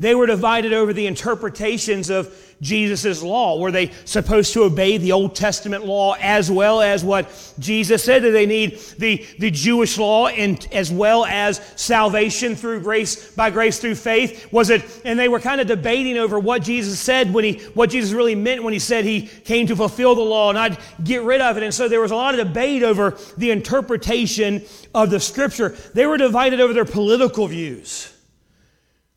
They 0.03 0.17
were 0.17 0.27
divided 0.27 0.73
over 0.73 0.93
the 0.93 1.07
interpretations 1.07 2.11
of 2.11 2.37
Jesus' 2.61 3.23
law. 3.23 3.61
Were 3.61 3.71
they 3.71 3.93
supposed 4.05 4.53
to 4.55 4.65
obey 4.65 4.97
the 4.97 5.13
Old 5.13 5.37
Testament 5.37 5.87
law 5.87 6.17
as 6.21 6.51
well 6.51 6.81
as 6.81 7.05
what 7.05 7.55
Jesus 7.61 8.03
said? 8.03 8.23
Did 8.23 8.35
they 8.35 8.47
need 8.47 8.81
the, 8.99 9.25
the 9.39 9.53
Jewish 9.53 9.99
law 9.99 10.27
and 10.27 10.67
as 10.73 10.91
well 10.91 11.25
as 11.25 11.61
salvation 11.77 12.57
through 12.57 12.81
grace, 12.81 13.33
by 13.37 13.51
grace 13.51 13.79
through 13.79 13.95
faith? 13.95 14.53
Was 14.53 14.71
it, 14.71 14.83
and 15.05 15.17
they 15.17 15.29
were 15.29 15.39
kind 15.39 15.61
of 15.61 15.69
debating 15.69 16.19
over 16.19 16.37
what 16.37 16.65
Jesus 16.65 16.99
said 16.99 17.33
when 17.33 17.45
he, 17.45 17.61
what 17.75 17.91
Jesus 17.91 18.11
really 18.11 18.35
meant 18.35 18.65
when 18.65 18.73
he 18.73 18.81
said 18.81 19.05
he 19.05 19.29
came 19.29 19.69
to 19.69 19.77
fulfill 19.77 20.17
the 20.17 20.23
law 20.23 20.51
and 20.51 20.59
I'd 20.59 20.79
get 21.05 21.23
rid 21.23 21.41
of 21.41 21.57
it. 21.57 21.63
And 21.63 21.73
so 21.73 21.89
there 21.89 22.01
was 22.01 22.11
a 22.11 22.17
lot 22.17 22.37
of 22.37 22.45
debate 22.45 22.83
over 22.83 23.17
the 23.37 23.53
interpretation 23.53 24.63
of 24.97 25.11
the 25.11 25.21
scripture. 25.21 25.77
They 25.95 26.07
were 26.07 26.17
divided 26.17 26.61
over 26.61 26.73
their 26.73 26.85
political 26.85 27.47
views. 27.47 28.12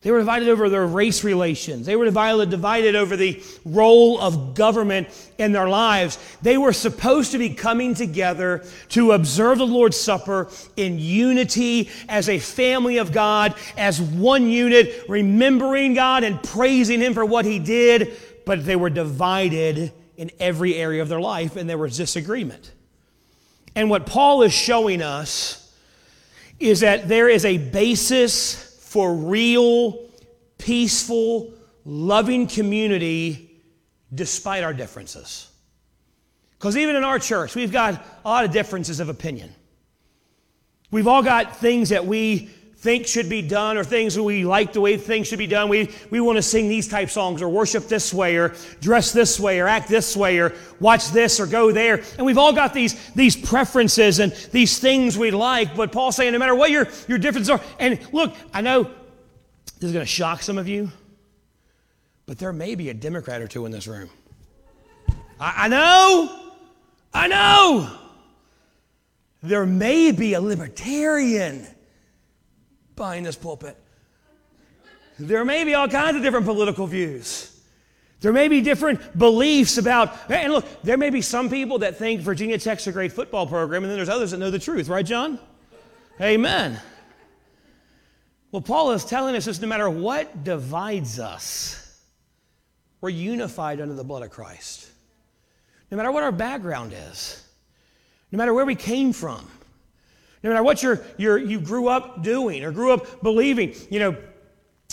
They 0.06 0.12
were 0.12 0.20
divided 0.20 0.48
over 0.48 0.68
their 0.68 0.86
race 0.86 1.24
relations. 1.24 1.84
They 1.84 1.96
were 1.96 2.04
divided, 2.04 2.48
divided 2.48 2.94
over 2.94 3.16
the 3.16 3.42
role 3.64 4.20
of 4.20 4.54
government 4.54 5.08
in 5.36 5.50
their 5.50 5.68
lives. 5.68 6.16
They 6.42 6.56
were 6.56 6.72
supposed 6.72 7.32
to 7.32 7.38
be 7.38 7.50
coming 7.50 7.92
together 7.92 8.64
to 8.90 9.10
observe 9.10 9.58
the 9.58 9.66
Lord's 9.66 9.96
Supper 9.96 10.48
in 10.76 11.00
unity 11.00 11.90
as 12.08 12.28
a 12.28 12.38
family 12.38 12.98
of 12.98 13.10
God, 13.10 13.56
as 13.76 14.00
one 14.00 14.48
unit, 14.48 15.06
remembering 15.08 15.94
God 15.94 16.22
and 16.22 16.40
praising 16.40 17.00
Him 17.00 17.12
for 17.12 17.24
what 17.24 17.44
He 17.44 17.58
did. 17.58 18.16
But 18.44 18.64
they 18.64 18.76
were 18.76 18.90
divided 18.90 19.90
in 20.16 20.30
every 20.38 20.76
area 20.76 21.02
of 21.02 21.08
their 21.08 21.20
life, 21.20 21.56
and 21.56 21.68
there 21.68 21.78
was 21.78 21.96
disagreement. 21.96 22.70
And 23.74 23.90
what 23.90 24.06
Paul 24.06 24.42
is 24.42 24.52
showing 24.52 25.02
us 25.02 25.68
is 26.60 26.78
that 26.78 27.08
there 27.08 27.28
is 27.28 27.44
a 27.44 27.58
basis 27.58 28.65
for 28.96 29.14
real, 29.14 30.08
peaceful, 30.56 31.52
loving 31.84 32.46
community 32.46 33.60
despite 34.14 34.64
our 34.64 34.72
differences. 34.72 35.50
Because 36.52 36.78
even 36.78 36.96
in 36.96 37.04
our 37.04 37.18
church, 37.18 37.54
we've 37.54 37.72
got 37.72 38.02
a 38.24 38.26
lot 38.26 38.46
of 38.46 38.52
differences 38.52 38.98
of 38.98 39.10
opinion. 39.10 39.52
We've 40.90 41.06
all 41.06 41.22
got 41.22 41.58
things 41.58 41.90
that 41.90 42.06
we 42.06 42.48
think 42.86 43.08
should 43.08 43.28
be 43.28 43.42
done 43.42 43.76
or 43.76 43.82
things 43.82 44.16
we 44.16 44.44
like 44.44 44.72
the 44.72 44.80
way 44.80 44.96
things 44.96 45.26
should 45.26 45.40
be 45.40 45.48
done. 45.48 45.68
We, 45.68 45.90
we 46.08 46.20
want 46.20 46.36
to 46.36 46.42
sing 46.42 46.68
these 46.68 46.86
type 46.86 47.10
songs 47.10 47.42
or 47.42 47.48
worship 47.48 47.88
this 47.88 48.14
way 48.14 48.36
or 48.36 48.54
dress 48.80 49.10
this 49.10 49.40
way 49.40 49.58
or 49.58 49.66
act 49.66 49.88
this 49.88 50.16
way 50.16 50.38
or 50.38 50.54
watch 50.78 51.08
this 51.10 51.40
or 51.40 51.48
go 51.48 51.72
there. 51.72 52.00
And 52.16 52.24
we've 52.24 52.38
all 52.38 52.52
got 52.52 52.72
these, 52.72 52.94
these 53.14 53.34
preferences 53.34 54.20
and 54.20 54.30
these 54.52 54.78
things 54.78 55.18
we 55.18 55.32
like. 55.32 55.74
But 55.74 55.90
Paul's 55.90 56.14
saying 56.14 56.32
no 56.32 56.38
matter 56.38 56.54
what 56.54 56.70
your, 56.70 56.86
your 57.08 57.18
differences 57.18 57.50
are, 57.50 57.60
and 57.80 57.98
look, 58.12 58.32
I 58.54 58.60
know 58.60 58.84
this 58.84 59.88
is 59.88 59.92
going 59.92 60.04
to 60.04 60.06
shock 60.06 60.42
some 60.42 60.56
of 60.56 60.68
you, 60.68 60.92
but 62.24 62.38
there 62.38 62.52
may 62.52 62.76
be 62.76 62.88
a 62.90 62.94
Democrat 62.94 63.42
or 63.42 63.48
two 63.48 63.66
in 63.66 63.72
this 63.72 63.88
room. 63.88 64.10
I, 65.40 65.64
I 65.64 65.68
know, 65.68 66.52
I 67.12 67.26
know. 67.26 67.98
There 69.42 69.66
may 69.66 70.12
be 70.12 70.34
a 70.34 70.40
libertarian 70.40 71.66
behind 72.96 73.26
this 73.26 73.36
pulpit. 73.36 73.76
There 75.18 75.44
may 75.44 75.64
be 75.64 75.74
all 75.74 75.88
kinds 75.88 76.16
of 76.16 76.22
different 76.22 76.46
political 76.46 76.86
views. 76.86 77.52
There 78.20 78.32
may 78.32 78.48
be 78.48 78.60
different 78.60 79.16
beliefs 79.18 79.78
about, 79.78 80.30
and 80.30 80.52
look, 80.52 80.82
there 80.82 80.96
may 80.96 81.10
be 81.10 81.20
some 81.20 81.50
people 81.50 81.78
that 81.80 81.96
think 81.96 82.20
Virginia 82.20 82.58
Tech's 82.58 82.86
a 82.86 82.92
great 82.92 83.12
football 83.12 83.46
program, 83.46 83.84
and 83.84 83.90
then 83.90 83.98
there's 83.98 84.08
others 84.08 84.30
that 84.30 84.38
know 84.38 84.50
the 84.50 84.58
truth, 84.58 84.88
right, 84.88 85.04
John? 85.04 85.38
Amen. 86.20 86.80
Well, 88.50 88.62
Paul 88.62 88.92
is 88.92 89.04
telling 89.04 89.36
us 89.36 89.44
this 89.44 89.60
no 89.60 89.68
matter 89.68 89.90
what 89.90 90.44
divides 90.44 91.18
us, 91.18 92.00
we're 93.00 93.10
unified 93.10 93.80
under 93.80 93.94
the 93.94 94.04
blood 94.04 94.22
of 94.22 94.30
Christ. 94.30 94.88
No 95.90 95.96
matter 95.96 96.10
what 96.10 96.22
our 96.22 96.32
background 96.32 96.94
is, 97.10 97.46
no 98.32 98.38
matter 98.38 98.54
where 98.54 98.64
we 98.64 98.74
came 98.74 99.12
from, 99.12 99.48
no 100.46 100.52
matter 100.52 100.62
what 100.62 100.82
you're, 100.82 101.04
you're, 101.16 101.38
you 101.38 101.60
grew 101.60 101.88
up 101.88 102.22
doing 102.22 102.64
or 102.64 102.70
grew 102.70 102.92
up 102.92 103.22
believing. 103.22 103.74
You 103.90 103.98
know, 103.98 104.16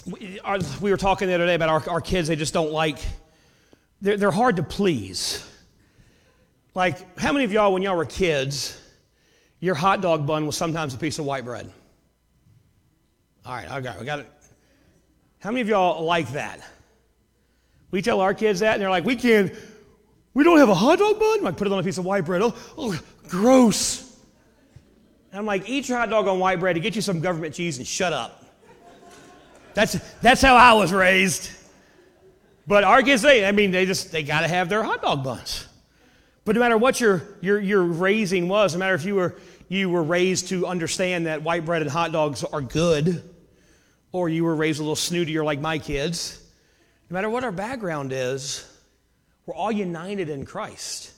we, 0.06 0.40
our, 0.40 0.60
we 0.82 0.92
were 0.92 0.98
talking 0.98 1.28
the 1.28 1.36
other 1.36 1.46
day 1.46 1.56
about 1.56 1.70
our, 1.70 1.90
our 1.90 2.02
kids, 2.02 2.28
they 2.28 2.36
just 2.36 2.54
don't 2.54 2.72
like, 2.72 2.98
they're, 4.02 4.18
they're 4.18 4.32
hard 4.32 4.56
to 4.58 4.64
please. 4.64 5.48
Like, 6.76 7.20
how 7.20 7.32
many 7.32 7.46
of 7.46 7.52
y'all, 7.52 7.72
when 7.72 7.84
y'all 7.84 7.96
were 7.96 8.06
kids, 8.06 8.80
your 9.60 9.76
hot 9.76 10.02
dog 10.02 10.26
bun 10.26 10.46
was 10.46 10.58
sometimes 10.58 10.94
a 10.94 10.98
piece 10.98 11.20
of 11.20 11.26
white 11.26 11.46
bread? 11.46 11.72
All 13.46 13.54
right, 13.54 13.70
I 13.70 13.80
got, 13.82 14.04
got 14.06 14.20
it. 14.20 14.32
How 15.40 15.52
many 15.52 15.62
of 15.62 15.68
y'all 15.68 16.04
like 16.04 16.32
that? 16.32 16.62
We 17.92 18.02
tell 18.02 18.22
our 18.22 18.34
kids 18.34 18.62
that, 18.62 18.74
and 18.74 18.82
they're 18.82 18.90
like, 18.90 19.06
we 19.06 19.16
can't, 19.16 19.54
we 20.34 20.44
don't 20.44 20.58
have 20.58 20.70
a 20.70 20.74
hot 20.74 20.98
dog 20.98 21.20
bun? 21.20 21.44
Like, 21.44 21.58
put 21.58 21.68
it 21.68 21.74
on 21.74 21.80
a 21.80 21.84
piece 21.84 22.00
of 22.00 22.06
white 22.06 22.26
bread. 22.26 22.42
Oh, 22.42 22.56
oh 22.78 23.00
gross. 23.28 24.13
And 25.34 25.40
I'm 25.40 25.48
like, 25.48 25.68
eat 25.68 25.90
your 25.90 25.98
hot 25.98 26.12
dog 26.12 26.28
on 26.28 26.38
white 26.38 26.60
bread 26.60 26.76
to 26.76 26.80
get 26.80 26.96
you 26.96 27.02
some 27.02 27.20
government 27.20 27.56
cheese 27.56 27.80
and 27.80 27.88
shut 27.88 28.14
up. 28.14 28.46
That's, 29.74 29.94
that's 30.22 30.44
how 30.44 30.56
I 30.56 30.74
was 30.74 30.94
raised. 30.94 31.50
But 32.68 32.84
our 32.84 33.02
kids, 33.02 33.24
they, 33.24 33.44
I 33.44 33.52
mean, 33.52 33.72
they 33.72 33.88
just, 33.88 34.12
they 34.12 34.22
got 34.22 34.42
to 34.42 34.48
have 34.48 34.70
their 34.70 34.84
hot 34.84 35.02
dog 35.02 35.24
buns. 35.24 35.68
But 36.46 36.54
no 36.54 36.60
matter 36.60 36.78
what 36.78 37.02
your, 37.02 37.24
your, 37.42 37.60
your 37.60 37.82
raising 37.82 38.48
was, 38.48 38.74
no 38.74 38.80
matter 38.80 38.94
if 38.94 39.06
you 39.06 39.16
were, 39.16 39.36
you 39.70 39.90
were 39.90 40.04
raised 40.04 40.50
to 40.50 40.68
understand 40.68 41.26
that 41.26 41.42
white 41.42 41.66
bread 41.66 41.82
and 41.82 41.90
hot 41.90 42.12
dogs 42.12 42.44
are 42.44 42.62
good, 42.62 43.28
or 44.12 44.30
you 44.30 44.44
were 44.44 44.56
raised 44.56 44.82
a 44.82 44.84
little 44.84 44.96
snootier 44.96 45.44
like 45.44 45.60
my 45.60 45.80
kids, 45.80 46.40
no 47.10 47.16
matter 47.16 47.30
what 47.32 47.44
our 47.44 47.52
background 47.52 48.14
is, 48.14 48.72
we're 49.48 49.56
all 49.56 49.72
united 49.72 50.30
in 50.30 50.46
Christ. 50.46 51.12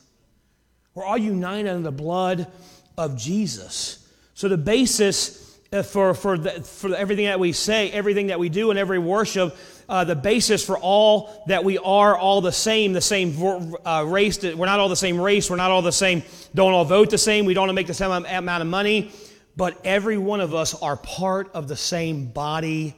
We're 0.94 1.04
all 1.04 1.18
united 1.18 1.68
in 1.68 1.82
the 1.82 1.92
blood 1.92 2.50
of 2.96 3.18
Jesus. 3.18 4.02
So 4.36 4.48
the 4.48 4.58
basis 4.58 5.58
uh, 5.72 5.82
for, 5.82 6.12
for, 6.12 6.36
the, 6.36 6.50
for 6.60 6.94
everything 6.94 7.24
that 7.24 7.40
we 7.40 7.52
say, 7.52 7.90
everything 7.90 8.26
that 8.26 8.38
we 8.38 8.50
do 8.50 8.70
in 8.70 8.76
every 8.76 8.98
worship, 8.98 9.56
uh, 9.88 10.04
the 10.04 10.14
basis 10.14 10.62
for 10.62 10.78
all 10.78 11.42
that 11.46 11.64
we 11.64 11.78
are 11.78 12.14
all 12.14 12.42
the 12.42 12.52
same, 12.52 12.92
the 12.92 13.00
same 13.00 13.74
uh, 13.86 14.04
race. 14.06 14.42
We're 14.42 14.66
not 14.66 14.78
all 14.78 14.90
the 14.90 14.94
same 14.94 15.18
race. 15.18 15.48
We're 15.48 15.56
not 15.56 15.70
all 15.70 15.80
the 15.80 15.90
same, 15.90 16.22
don't 16.54 16.74
all 16.74 16.84
vote 16.84 17.08
the 17.08 17.16
same. 17.16 17.46
We 17.46 17.54
don't 17.54 17.74
make 17.74 17.86
the 17.86 17.94
same 17.94 18.10
amount 18.10 18.60
of 18.60 18.68
money. 18.68 19.10
But 19.56 19.80
every 19.86 20.18
one 20.18 20.42
of 20.42 20.54
us 20.54 20.74
are 20.82 20.98
part 20.98 21.50
of 21.54 21.66
the 21.66 21.76
same 21.76 22.26
body 22.26 22.94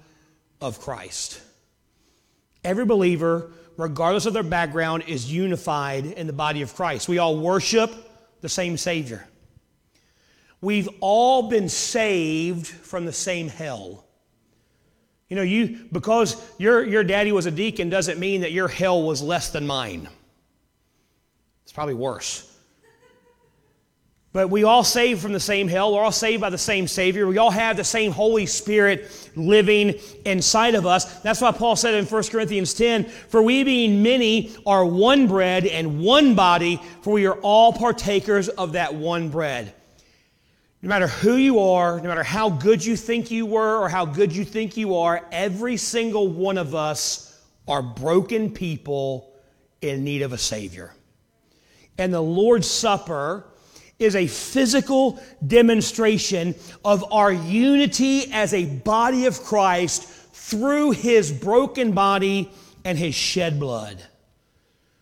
of 0.60 0.80
Christ. 0.80 1.40
Every 2.64 2.84
believer, 2.84 3.52
regardless 3.76 4.26
of 4.26 4.32
their 4.32 4.42
background, 4.42 5.04
is 5.06 5.32
unified 5.32 6.04
in 6.04 6.26
the 6.26 6.32
body 6.32 6.62
of 6.62 6.74
Christ. 6.74 7.08
We 7.08 7.18
all 7.18 7.38
worship 7.38 7.92
the 8.40 8.48
same 8.48 8.76
Savior. 8.76 9.24
We've 10.60 10.88
all 11.00 11.48
been 11.48 11.68
saved 11.68 12.66
from 12.66 13.04
the 13.04 13.12
same 13.12 13.48
hell. 13.48 14.04
You 15.28 15.36
know, 15.36 15.42
you 15.42 15.86
because 15.92 16.42
your, 16.58 16.84
your 16.84 17.04
daddy 17.04 17.32
was 17.32 17.46
a 17.46 17.50
deacon 17.50 17.90
doesn't 17.90 18.18
mean 18.18 18.40
that 18.40 18.52
your 18.52 18.68
hell 18.68 19.02
was 19.02 19.22
less 19.22 19.50
than 19.50 19.66
mine. 19.66 20.08
It's 21.64 21.72
probably 21.72 21.94
worse. 21.94 22.44
But 24.32 24.50
we 24.50 24.64
all 24.64 24.84
saved 24.84 25.22
from 25.22 25.32
the 25.32 25.40
same 25.40 25.68
hell. 25.68 25.94
We're 25.94 26.02
all 26.02 26.12
saved 26.12 26.40
by 26.40 26.50
the 26.50 26.58
same 26.58 26.86
Savior. 26.86 27.26
We 27.26 27.38
all 27.38 27.50
have 27.50 27.76
the 27.76 27.84
same 27.84 28.12
Holy 28.12 28.46
Spirit 28.46 29.30
living 29.36 29.94
inside 30.24 30.74
of 30.74 30.86
us. 30.86 31.20
That's 31.20 31.40
why 31.40 31.52
Paul 31.52 31.76
said 31.76 31.94
in 31.94 32.04
1 32.04 32.22
Corinthians 32.24 32.74
10 32.74 33.04
For 33.04 33.42
we 33.42 33.64
being 33.64 34.02
many 34.02 34.54
are 34.66 34.84
one 34.84 35.26
bread 35.28 35.66
and 35.66 36.00
one 36.00 36.34
body, 36.34 36.80
for 37.02 37.14
we 37.14 37.26
are 37.26 37.38
all 37.40 37.72
partakers 37.72 38.48
of 38.48 38.72
that 38.72 38.94
one 38.94 39.30
bread. 39.30 39.74
No 40.80 40.88
matter 40.88 41.08
who 41.08 41.34
you 41.34 41.58
are, 41.58 42.00
no 42.00 42.08
matter 42.08 42.22
how 42.22 42.50
good 42.50 42.84
you 42.84 42.94
think 42.94 43.32
you 43.32 43.46
were 43.46 43.78
or 43.78 43.88
how 43.88 44.04
good 44.04 44.34
you 44.34 44.44
think 44.44 44.76
you 44.76 44.96
are, 44.96 45.26
every 45.32 45.76
single 45.76 46.28
one 46.28 46.56
of 46.56 46.74
us 46.74 47.42
are 47.66 47.82
broken 47.82 48.52
people 48.52 49.32
in 49.82 50.04
need 50.04 50.22
of 50.22 50.32
a 50.32 50.38
Savior. 50.38 50.94
And 51.98 52.14
the 52.14 52.20
Lord's 52.20 52.70
Supper 52.70 53.44
is 53.98 54.14
a 54.14 54.28
physical 54.28 55.20
demonstration 55.44 56.54
of 56.84 57.12
our 57.12 57.32
unity 57.32 58.32
as 58.32 58.54
a 58.54 58.64
body 58.64 59.26
of 59.26 59.42
Christ 59.42 60.04
through 60.32 60.92
His 60.92 61.32
broken 61.32 61.90
body 61.90 62.52
and 62.84 62.96
His 62.96 63.16
shed 63.16 63.58
blood. 63.58 64.00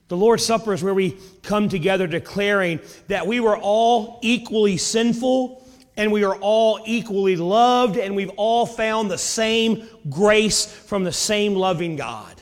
The 0.09 0.17
Lord's 0.17 0.47
Supper 0.47 0.73
is 0.73 0.83
where 0.83 0.95
we 0.95 1.19
come 1.43 1.69
together 1.69 2.07
declaring 2.07 2.81
that 3.09 3.27
we 3.27 3.41
were 3.41 3.59
all 3.59 4.19
equally 4.23 4.79
sinful 4.79 5.65
and 5.97 6.13
we 6.13 6.25
are 6.25 6.37
all 6.37 6.81
equally 6.85 7.37
loved, 7.37 7.97
and 7.97 8.15
we've 8.15 8.33
all 8.37 8.67
found 8.67 9.11
the 9.11 9.19
same 9.19 9.89
grace 10.11 10.67
from 10.67 11.05
the 11.05 11.13
same 11.13 11.55
loving 11.55 11.97
God. 11.97 12.35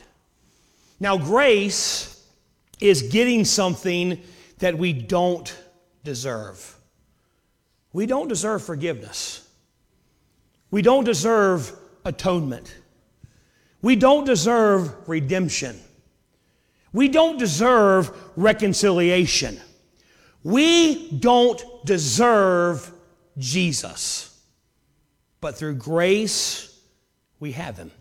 Now, 0.99 1.17
grace 1.17 2.23
is 2.79 3.03
getting 3.03 3.45
something 3.45 4.21
that 4.59 4.77
we 4.77 4.93
don't 4.93 5.55
deserve. 6.03 6.77
We 7.93 8.05
don't 8.05 8.27
deserve 8.27 8.63
forgiveness. 8.63 9.47
We 10.71 10.81
don't 10.81 11.05
deserve 11.05 11.71
atonement. 12.03 12.75
We 13.81 13.95
don't 13.95 14.25
deserve 14.25 15.07
redemption. 15.07 15.79
We 16.91 17.07
don't 17.07 17.37
deserve 17.37 18.11
reconciliation. 18.35 19.59
We 20.43 21.11
don't 21.11 21.63
deserve 21.85 22.91
Jesus. 23.37 24.31
But 25.41 25.55
through 25.57 25.75
grace, 25.75 26.79
we 27.39 27.51
have 27.53 27.77
Him. 27.77 27.91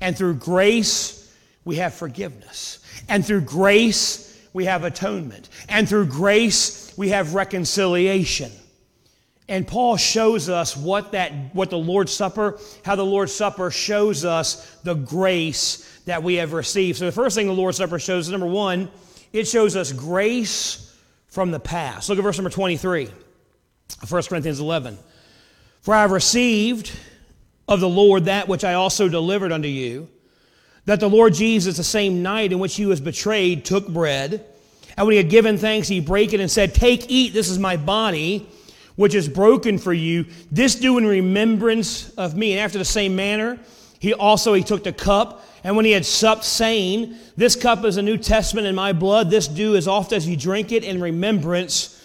And 0.00 0.16
through 0.16 0.34
grace, 0.34 1.32
we 1.64 1.76
have 1.76 1.94
forgiveness. 1.94 2.78
And 3.08 3.24
through 3.24 3.42
grace, 3.42 4.48
we 4.52 4.64
have 4.64 4.84
atonement. 4.84 5.48
And 5.68 5.88
through 5.88 6.06
grace, 6.06 6.92
we 6.96 7.10
have 7.10 7.34
reconciliation. 7.34 8.50
And 9.48 9.66
Paul 9.66 9.96
shows 9.96 10.48
us 10.48 10.76
what 10.76 11.12
that 11.12 11.32
what 11.54 11.70
the 11.70 11.78
Lord's 11.78 12.12
Supper, 12.12 12.58
how 12.84 12.96
the 12.96 13.04
Lord's 13.04 13.32
Supper 13.32 13.70
shows 13.70 14.24
us 14.24 14.76
the 14.82 14.94
grace 14.94 16.00
that 16.04 16.22
we 16.22 16.34
have 16.34 16.52
received. 16.52 16.98
So 16.98 17.06
the 17.06 17.12
first 17.12 17.34
thing 17.34 17.46
the 17.46 17.52
Lord's 17.52 17.78
Supper 17.78 17.98
shows 17.98 18.28
number 18.28 18.46
1, 18.46 18.90
it 19.32 19.46
shows 19.46 19.74
us 19.74 19.92
grace 19.92 20.94
from 21.28 21.50
the 21.50 21.60
past. 21.60 22.08
Look 22.08 22.18
at 22.18 22.24
verse 22.24 22.36
number 22.36 22.50
23. 22.50 23.08
1 24.08 24.22
Corinthians 24.24 24.60
11. 24.60 24.98
For 25.80 25.94
I 25.94 26.02
have 26.02 26.10
received 26.10 26.92
of 27.66 27.80
the 27.80 27.88
Lord 27.88 28.26
that 28.26 28.48
which 28.48 28.64
I 28.64 28.74
also 28.74 29.08
delivered 29.08 29.52
unto 29.52 29.68
you, 29.68 30.08
that 30.86 31.00
the 31.00 31.08
Lord 31.08 31.34
Jesus, 31.34 31.76
the 31.76 31.84
same 31.84 32.22
night 32.22 32.52
in 32.52 32.58
which 32.58 32.76
he 32.76 32.86
was 32.86 33.00
betrayed, 33.00 33.64
took 33.64 33.88
bread, 33.88 34.44
and 34.96 35.06
when 35.06 35.12
he 35.12 35.18
had 35.18 35.30
given 35.30 35.58
thanks, 35.58 35.86
he 35.86 36.00
brake 36.00 36.32
it 36.32 36.40
and 36.40 36.50
said, 36.50 36.74
Take, 36.74 37.08
eat, 37.08 37.32
this 37.32 37.48
is 37.48 37.58
my 37.58 37.76
body, 37.76 38.48
which 38.96 39.14
is 39.14 39.28
broken 39.28 39.78
for 39.78 39.92
you. 39.92 40.26
This 40.50 40.74
do 40.74 40.98
in 40.98 41.06
remembrance 41.06 42.10
of 42.14 42.36
me. 42.36 42.52
And 42.52 42.60
after 42.60 42.78
the 42.78 42.84
same 42.84 43.14
manner, 43.14 43.60
he 44.00 44.12
also 44.12 44.54
he 44.54 44.64
took 44.64 44.82
the 44.82 44.92
cup, 44.92 45.44
and 45.62 45.76
when 45.76 45.84
he 45.84 45.92
had 45.92 46.04
supped, 46.04 46.42
saying, 46.44 47.14
This 47.36 47.54
cup 47.54 47.84
is 47.84 47.96
a 47.96 48.02
New 48.02 48.16
Testament 48.16 48.66
in 48.66 48.74
my 48.74 48.92
blood. 48.92 49.30
This 49.30 49.46
do 49.46 49.76
as 49.76 49.86
oft 49.86 50.12
as 50.12 50.28
you 50.28 50.36
drink 50.36 50.72
it 50.72 50.82
in 50.82 51.00
remembrance 51.00 51.97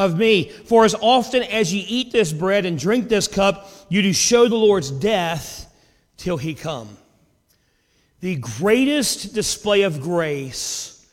of 0.00 0.16
me. 0.16 0.48
For 0.48 0.84
as 0.84 0.94
often 0.94 1.42
as 1.42 1.72
ye 1.72 1.80
eat 1.80 2.10
this 2.10 2.32
bread 2.32 2.64
and 2.64 2.78
drink 2.78 3.08
this 3.08 3.28
cup, 3.28 3.70
you 3.88 4.02
do 4.02 4.12
show 4.12 4.48
the 4.48 4.56
Lord's 4.56 4.90
death 4.90 5.72
till 6.16 6.38
he 6.38 6.54
come. 6.54 6.96
The 8.20 8.36
greatest 8.36 9.34
display 9.34 9.82
of 9.82 10.00
grace 10.00 11.06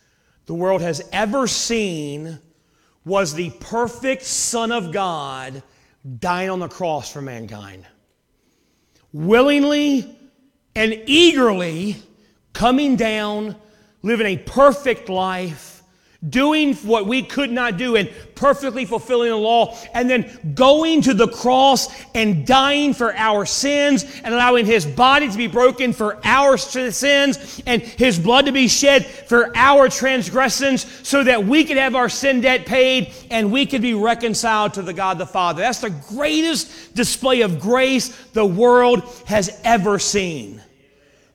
the 0.46 0.54
world 0.54 0.82
has 0.82 1.02
ever 1.12 1.48
seen 1.48 2.40
was 3.04 3.34
the 3.34 3.50
perfect 3.60 4.24
Son 4.24 4.72
of 4.72 4.92
God 4.92 5.62
dying 6.20 6.50
on 6.50 6.60
the 6.60 6.70
cross 6.70 7.12
for 7.12 7.22
mankind. 7.22 7.86
Willingly 9.12 10.18
and 10.76 11.02
eagerly 11.06 11.98
coming 12.54 12.96
down, 12.96 13.56
living 14.04 14.28
a 14.28 14.38
perfect 14.38 15.10
life 15.10 15.77
doing 16.28 16.74
what 16.76 17.06
we 17.06 17.22
could 17.22 17.52
not 17.52 17.78
do 17.78 17.96
and 17.96 18.10
perfectly 18.36 18.86
fulfilling 18.86 19.30
the 19.30 19.36
law, 19.36 19.78
and 19.94 20.10
then 20.10 20.54
going 20.54 21.02
to 21.02 21.14
the 21.14 21.28
cross 21.28 21.88
and 22.14 22.46
dying 22.46 22.94
for 22.94 23.14
our 23.16 23.46
sins 23.46 24.04
and 24.24 24.34
allowing 24.34 24.66
his 24.66 24.86
body 24.86 25.30
to 25.30 25.38
be 25.38 25.48
broken 25.48 25.94
for 25.94 26.20
our 26.24 26.58
sins 26.58 27.62
and 27.66 27.82
his 27.82 28.20
blood 28.20 28.46
to 28.46 28.52
be 28.52 28.68
shed 28.68 29.06
for 29.06 29.52
our 29.56 29.90
transgressions 29.90 30.86
so 31.08 31.24
that 31.24 31.46
we 31.46 31.64
could 31.64 31.78
have 31.78 31.96
our 31.96 32.10
sin 32.10 32.42
debt 32.42 32.66
paid 32.66 33.12
and 33.32 33.52
we 33.52 33.66
could 33.66 33.82
be 33.82 33.94
reconciled 33.94 34.74
to 34.74 34.82
the 34.82 34.94
God 34.94 35.18
the 35.18 35.26
Father. 35.26 35.62
That's 35.62 35.82
the 35.82 35.90
greatest 35.90 36.96
display 36.96 37.42
of 37.42 37.60
grace 37.60 38.10
the 38.34 38.46
world 38.46 39.04
has 39.26 39.60
ever 39.64 40.00
seen. 40.00 40.62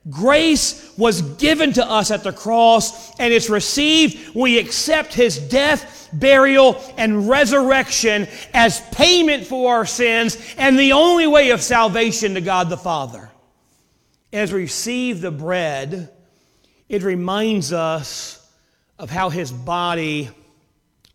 Grace 0.09 0.93
was 0.97 1.21
given 1.21 1.71
to 1.73 1.85
us 1.89 2.11
at 2.11 2.23
the 2.23 2.33
cross, 2.33 3.17
and 3.19 3.33
it's 3.33 3.49
received 3.49 4.35
we 4.35 4.59
accept 4.59 5.13
his 5.13 5.37
death, 5.37 6.09
burial, 6.11 6.81
and 6.97 7.29
resurrection 7.29 8.27
as 8.53 8.81
payment 8.91 9.45
for 9.45 9.75
our 9.75 9.85
sins 9.85 10.37
and 10.57 10.77
the 10.77 10.91
only 10.91 11.25
way 11.25 11.51
of 11.51 11.61
salvation 11.61 12.33
to 12.33 12.41
God 12.41 12.69
the 12.69 12.77
Father. 12.77 13.29
As 14.33 14.51
we 14.51 14.61
receive 14.61 15.21
the 15.21 15.31
bread, 15.31 16.09
it 16.89 17.01
reminds 17.01 17.71
us 17.71 18.51
of 18.99 19.09
how 19.09 19.29
his 19.29 19.51
body 19.51 20.29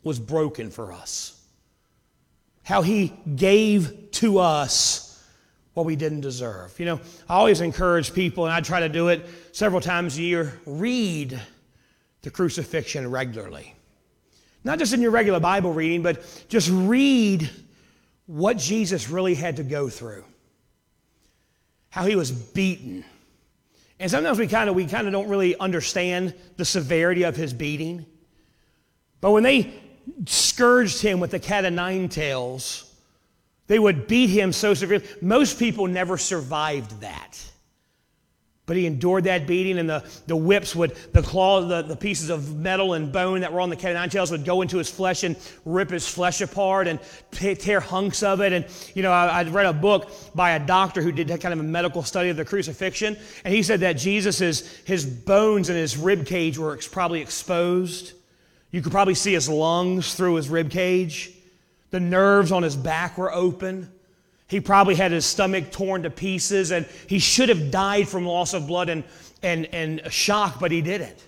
was 0.02 0.18
broken 0.18 0.70
for 0.70 0.92
us, 0.92 1.38
how 2.62 2.80
he 2.80 3.12
gave 3.36 4.10
to 4.12 4.38
us 4.38 5.07
what 5.78 5.86
we 5.86 5.94
didn't 5.94 6.22
deserve. 6.22 6.74
You 6.80 6.86
know, 6.86 7.00
I 7.28 7.36
always 7.36 7.60
encourage 7.60 8.12
people, 8.12 8.46
and 8.46 8.52
I 8.52 8.60
try 8.60 8.80
to 8.80 8.88
do 8.88 9.08
it 9.08 9.24
several 9.52 9.80
times 9.80 10.18
a 10.18 10.22
year 10.22 10.58
read 10.66 11.40
the 12.22 12.30
crucifixion 12.30 13.08
regularly. 13.08 13.76
Not 14.64 14.80
just 14.80 14.92
in 14.92 15.00
your 15.00 15.12
regular 15.12 15.38
Bible 15.38 15.72
reading, 15.72 16.02
but 16.02 16.44
just 16.48 16.68
read 16.68 17.48
what 18.26 18.58
Jesus 18.58 19.08
really 19.08 19.36
had 19.36 19.58
to 19.58 19.62
go 19.62 19.88
through. 19.88 20.24
How 21.90 22.04
he 22.06 22.16
was 22.16 22.32
beaten. 22.32 23.04
And 24.00 24.10
sometimes 24.10 24.36
we 24.36 24.48
kind 24.48 24.68
of 24.68 24.74
we 24.74 24.84
kind 24.86 25.06
of 25.06 25.12
don't 25.12 25.28
really 25.28 25.56
understand 25.60 26.34
the 26.56 26.64
severity 26.64 27.22
of 27.22 27.36
his 27.36 27.52
beating. 27.52 28.04
But 29.20 29.30
when 29.30 29.44
they 29.44 29.72
scourged 30.26 31.02
him 31.02 31.20
with 31.20 31.30
the 31.30 31.38
cat 31.38 31.64
o' 31.64 31.68
nine 31.68 32.08
tails, 32.08 32.87
they 33.68 33.78
would 33.78 34.08
beat 34.08 34.30
him 34.30 34.52
so 34.52 34.74
severely. 34.74 35.06
Most 35.22 35.58
people 35.58 35.86
never 35.86 36.18
survived 36.18 37.00
that. 37.02 37.38
But 38.66 38.76
he 38.76 38.84
endured 38.84 39.24
that 39.24 39.46
beating, 39.46 39.78
and 39.78 39.88
the, 39.88 40.04
the 40.26 40.36
whips 40.36 40.76
would, 40.76 40.94
the 41.12 41.22
claws, 41.22 41.68
the, 41.70 41.80
the 41.80 41.96
pieces 41.96 42.28
of 42.28 42.54
metal 42.54 42.92
and 42.92 43.10
bone 43.10 43.40
that 43.40 43.50
were 43.50 43.62
on 43.62 43.70
the 43.70 43.76
cat 43.76 43.94
nine 43.94 44.10
tails 44.10 44.30
would 44.30 44.44
go 44.44 44.60
into 44.60 44.76
his 44.76 44.90
flesh 44.90 45.24
and 45.24 45.36
rip 45.64 45.88
his 45.88 46.06
flesh 46.06 46.42
apart 46.42 46.86
and 46.86 47.00
tear 47.30 47.80
hunks 47.80 48.22
of 48.22 48.42
it. 48.42 48.52
And, 48.52 48.66
you 48.94 49.02
know, 49.02 49.10
I, 49.10 49.40
I 49.40 49.42
read 49.44 49.64
a 49.64 49.72
book 49.72 50.10
by 50.34 50.50
a 50.50 50.58
doctor 50.58 51.00
who 51.00 51.12
did 51.12 51.28
kind 51.40 51.54
of 51.54 51.60
a 51.60 51.62
medical 51.62 52.02
study 52.02 52.28
of 52.28 52.36
the 52.36 52.44
crucifixion, 52.44 53.16
and 53.42 53.54
he 53.54 53.62
said 53.62 53.80
that 53.80 53.94
Jesus' 53.94 54.60
his 54.84 55.06
bones 55.06 55.70
and 55.70 55.78
his 55.78 55.96
rib 55.96 56.26
cage 56.26 56.58
were 56.58 56.78
probably 56.90 57.22
exposed. 57.22 58.12
You 58.70 58.82
could 58.82 58.92
probably 58.92 59.14
see 59.14 59.32
his 59.32 59.48
lungs 59.48 60.14
through 60.14 60.34
his 60.34 60.50
rib 60.50 60.70
cage. 60.70 61.32
The 61.90 62.00
nerves 62.00 62.52
on 62.52 62.62
his 62.62 62.76
back 62.76 63.16
were 63.18 63.32
open. 63.32 63.90
He 64.46 64.60
probably 64.60 64.94
had 64.94 65.12
his 65.12 65.26
stomach 65.26 65.70
torn 65.70 66.02
to 66.04 66.10
pieces, 66.10 66.70
and 66.70 66.86
he 67.06 67.18
should 67.18 67.48
have 67.48 67.70
died 67.70 68.08
from 68.08 68.26
loss 68.26 68.54
of 68.54 68.66
blood 68.66 68.88
and, 68.88 69.04
and, 69.42 69.66
and 69.72 70.12
shock, 70.12 70.58
but 70.58 70.70
he 70.70 70.80
didn't. 70.80 71.24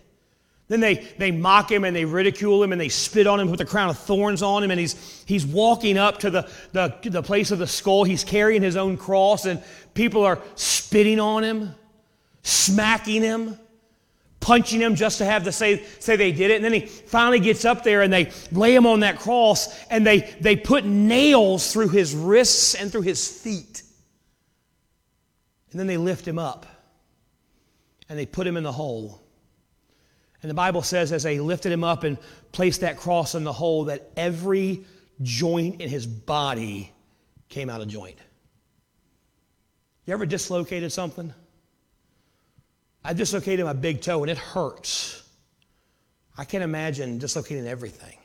Then 0.68 0.80
they, 0.80 0.94
they 1.18 1.32
mock 1.32 1.70
him 1.70 1.84
and 1.84 1.96
they 1.96 2.04
ridicule 2.04 2.62
him 2.62 2.70
and 2.70 2.80
they 2.80 2.88
spit 2.88 3.26
on 3.26 3.40
him, 3.40 3.48
put 3.48 3.58
the 3.58 3.64
crown 3.64 3.90
of 3.90 3.98
thorns 3.98 4.40
on 4.40 4.62
him, 4.62 4.70
and 4.70 4.78
he's, 4.78 5.24
he's 5.26 5.44
walking 5.44 5.98
up 5.98 6.20
to 6.20 6.30
the, 6.30 6.48
the, 6.72 6.96
the 7.02 7.22
place 7.22 7.50
of 7.50 7.58
the 7.58 7.66
skull. 7.66 8.04
He's 8.04 8.22
carrying 8.22 8.62
his 8.62 8.76
own 8.76 8.96
cross, 8.96 9.46
and 9.46 9.62
people 9.94 10.24
are 10.24 10.40
spitting 10.54 11.18
on 11.18 11.42
him, 11.42 11.74
smacking 12.42 13.22
him 13.22 13.58
punching 14.40 14.80
him 14.80 14.94
just 14.94 15.18
to 15.18 15.24
have 15.24 15.44
to 15.44 15.52
say, 15.52 15.84
say 15.98 16.16
they 16.16 16.32
did 16.32 16.50
it. 16.50 16.56
And 16.56 16.64
then 16.64 16.72
he 16.72 16.80
finally 16.80 17.40
gets 17.40 17.64
up 17.64 17.84
there 17.84 18.02
and 18.02 18.12
they 18.12 18.32
lay 18.50 18.74
him 18.74 18.86
on 18.86 19.00
that 19.00 19.18
cross 19.18 19.78
and 19.90 20.06
they, 20.06 20.20
they 20.40 20.56
put 20.56 20.84
nails 20.84 21.72
through 21.72 21.88
his 21.88 22.14
wrists 22.14 22.74
and 22.74 22.90
through 22.90 23.02
his 23.02 23.28
feet. 23.28 23.82
And 25.70 25.78
then 25.78 25.86
they 25.86 25.98
lift 25.98 26.26
him 26.26 26.38
up 26.38 26.66
and 28.08 28.18
they 28.18 28.26
put 28.26 28.46
him 28.46 28.56
in 28.56 28.64
the 28.64 28.72
hole. 28.72 29.20
And 30.42 30.50
the 30.50 30.54
Bible 30.54 30.82
says, 30.82 31.12
as 31.12 31.22
they 31.22 31.38
lifted 31.38 31.70
him 31.70 31.84
up 31.84 32.02
and 32.02 32.16
placed 32.50 32.80
that 32.80 32.96
cross 32.96 33.34
in 33.34 33.44
the 33.44 33.52
hole, 33.52 33.84
that 33.84 34.10
every 34.16 34.84
joint 35.22 35.82
in 35.82 35.90
his 35.90 36.06
body 36.06 36.92
came 37.50 37.68
out 37.68 37.82
of 37.82 37.88
joint. 37.88 38.18
You 40.06 40.14
ever 40.14 40.24
dislocated 40.24 40.92
something? 40.92 41.34
I 43.04 43.12
dislocated 43.12 43.64
my 43.64 43.72
big 43.72 44.00
toe 44.00 44.22
and 44.22 44.30
it 44.30 44.38
hurts. 44.38 45.22
I 46.36 46.44
can't 46.44 46.64
imagine 46.64 47.18
dislocating 47.18 47.66
everything. 47.66 48.16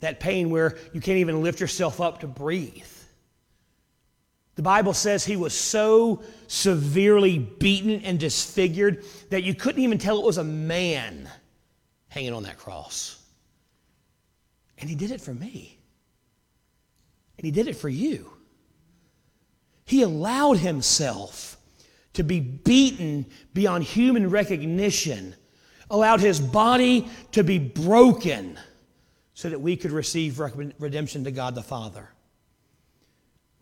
That 0.00 0.20
pain 0.20 0.50
where 0.50 0.76
you 0.92 1.00
can't 1.00 1.18
even 1.18 1.42
lift 1.42 1.60
yourself 1.60 2.00
up 2.00 2.20
to 2.20 2.26
breathe. 2.26 2.84
The 4.56 4.62
Bible 4.62 4.94
says 4.94 5.24
he 5.24 5.36
was 5.36 5.54
so 5.54 6.22
severely 6.46 7.38
beaten 7.38 8.02
and 8.02 8.18
disfigured 8.18 9.04
that 9.30 9.42
you 9.42 9.54
couldn't 9.54 9.82
even 9.82 9.98
tell 9.98 10.18
it 10.18 10.24
was 10.24 10.38
a 10.38 10.44
man 10.44 11.28
hanging 12.08 12.32
on 12.32 12.42
that 12.42 12.58
cross. 12.58 13.22
And 14.78 14.88
he 14.88 14.96
did 14.96 15.10
it 15.10 15.20
for 15.20 15.32
me. 15.32 15.78
And 17.38 17.44
he 17.44 17.50
did 17.50 17.68
it 17.68 17.76
for 17.76 17.88
you. 17.88 18.30
He 19.84 20.02
allowed 20.02 20.58
himself 20.58 21.56
to 22.14 22.22
be 22.22 22.40
beaten 22.40 23.26
beyond 23.54 23.84
human 23.84 24.30
recognition, 24.30 25.34
allowed 25.90 26.20
his 26.20 26.40
body 26.40 27.08
to 27.32 27.42
be 27.44 27.58
broken 27.58 28.58
so 29.34 29.48
that 29.48 29.60
we 29.60 29.76
could 29.76 29.92
receive 29.92 30.38
redemption 30.78 31.24
to 31.24 31.30
God 31.30 31.54
the 31.54 31.62
Father. 31.62 32.08